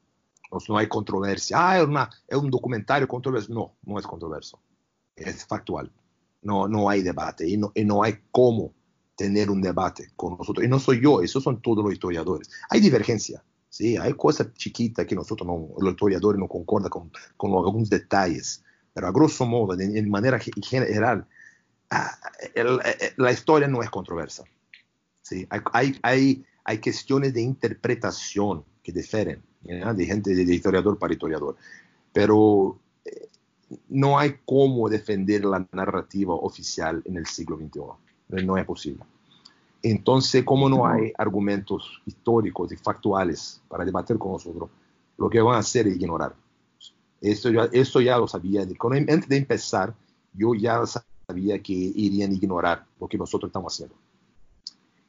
[0.67, 1.57] No hay controversia.
[1.59, 3.53] Ah, es, una, es un documentario controverso.
[3.53, 4.59] No, no es controverso.
[5.15, 5.91] Es factual.
[6.41, 8.73] No, no hay debate y no, y no hay cómo
[9.15, 10.65] tener un debate con nosotros.
[10.65, 12.49] Y no soy yo, esos son todos los historiadores.
[12.69, 13.95] Hay divergencia, ¿sí?
[13.95, 18.63] Hay cosas chiquitas que nosotros, no, los historiadores, no concordan con, con algunos detalles.
[18.93, 21.27] Pero a grosso modo, de, de manera general,
[21.91, 22.17] ah,
[22.55, 22.79] el,
[23.17, 24.43] la historia no es controversa.
[25.21, 25.45] ¿sí?
[25.49, 31.55] Hay, hay, hay, hay cuestiones de interpretación que difieren, de gente de historiador para historiador.
[32.13, 33.29] Pero eh,
[33.89, 38.45] no hay cómo defender la narrativa oficial en el siglo XXI.
[38.45, 39.03] No es posible.
[39.83, 44.69] Entonces, como no hay argumentos históricos y factuales para debatir con nosotros,
[45.17, 46.35] lo que van a hacer es ignorar.
[47.19, 48.61] Eso ya, eso ya lo sabía.
[48.61, 49.93] Antes de empezar,
[50.33, 50.81] yo ya
[51.27, 53.95] sabía que irían a ignorar lo que nosotros estamos haciendo.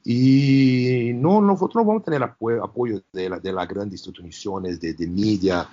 [0.05, 4.95] Y no, nosotros no vamos a tener apoyo, de, la, de las grandes instituciones de,
[4.95, 5.69] de media.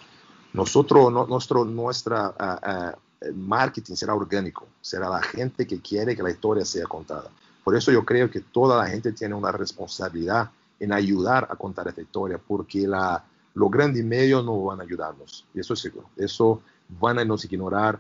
[0.54, 2.96] Nosotros, no, nuestro nuestra, uh,
[3.28, 7.30] uh, marketing será orgánico, será la gente que quiere que la historia sea contada.
[7.64, 10.50] Por eso yo creo que toda la gente tiene una responsabilidad
[10.80, 13.24] en ayudar a contar esta historia, porque la,
[13.54, 16.10] los grandes medios no van a ayudarnos, eso es seguro.
[16.16, 18.00] Eso van a nos ignorar,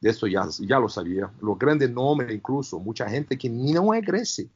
[0.00, 1.30] de eso ya, ya lo sabía.
[1.40, 4.48] Los grandes nombres, incluso, mucha gente que ni no egrese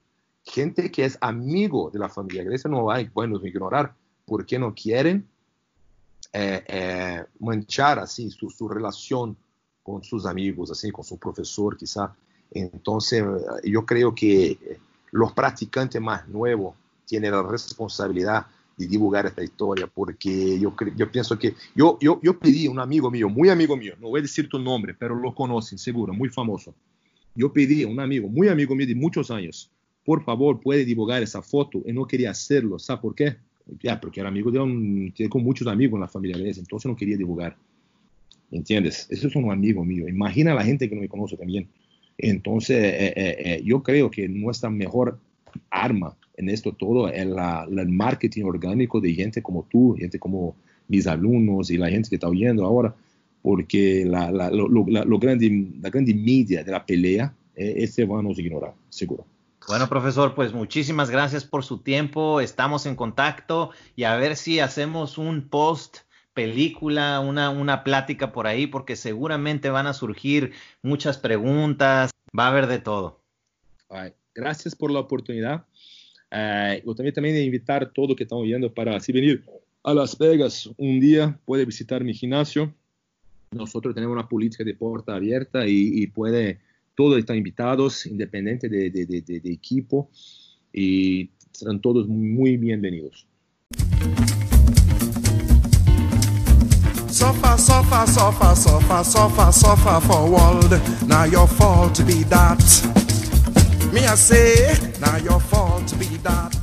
[0.45, 3.95] gente que es amigo de la familia Grecia no va a bueno, ignorar
[4.27, 5.29] porque no quieren
[6.33, 9.37] eh, eh, manchar así su, relación
[9.83, 12.15] con sus amigos, así con su profesor quizá.
[12.51, 13.25] Entonces
[13.65, 14.79] yo creo que
[15.11, 16.75] los practicantes más nuevos
[17.07, 22.39] tienen la responsabilidad de divulgar esta historia porque yo, yo pienso que yo, yo, yo
[22.39, 25.15] pedí a un amigo mío, muy amigo mío, no voy a decir tu nombre, pero
[25.15, 26.75] lo conocen seguro, muy famoso.
[27.35, 29.71] Yo pedí a un amigo, muy amigo mío de muchos años,
[30.05, 31.83] por favor, puede divulgar esa foto.
[31.85, 33.37] Y no quería hacerlo, ¿sabe por qué?
[33.81, 36.87] Ya, porque era amigo de un, tiene con muchos amigos en la familia de entonces
[36.87, 37.57] no quería divulgar.
[38.51, 39.07] ¿Entiendes?
[39.09, 40.07] Eso es un amigo mío.
[40.09, 41.69] Imagina la gente que no me conoce también.
[42.19, 45.19] Entonces, eh, eh, eh, yo creo que nuestra mejor
[45.71, 50.55] arma en esto todo es el marketing orgánico de gente como tú, gente como
[50.89, 52.95] mis alumnos y la gente que está oyendo ahora,
[53.43, 54.69] porque la, la, lo,
[55.19, 59.27] grande, la grande media de la pelea, ese van a nos ignorar, seguro.
[59.69, 62.41] Bueno, profesor, pues muchísimas gracias por su tiempo.
[62.41, 65.99] Estamos en contacto y a ver si hacemos un post
[66.35, 70.53] película, una, una plática por ahí, porque seguramente van a surgir
[70.83, 73.21] muchas preguntas, va a haber de todo.
[74.35, 75.65] Gracias por la oportunidad.
[76.31, 79.45] Eh, yo también, también invitar a todos que están oyendo para así venir
[79.85, 82.75] a Las Vegas un día, puede visitar mi gimnasio.
[83.53, 86.59] Nosotros tenemos una política de puerta abierta y puede,
[86.95, 90.11] todos están invitados, independiente de, de, de, de equipo,
[90.73, 93.27] y serán todos muy bienvenidos.
[97.11, 100.81] Suffer, suffer, suffer, suffer, suffer, suffer for world.
[101.07, 102.59] Now your fault be that.
[103.93, 106.62] Me I say, now your fault be that.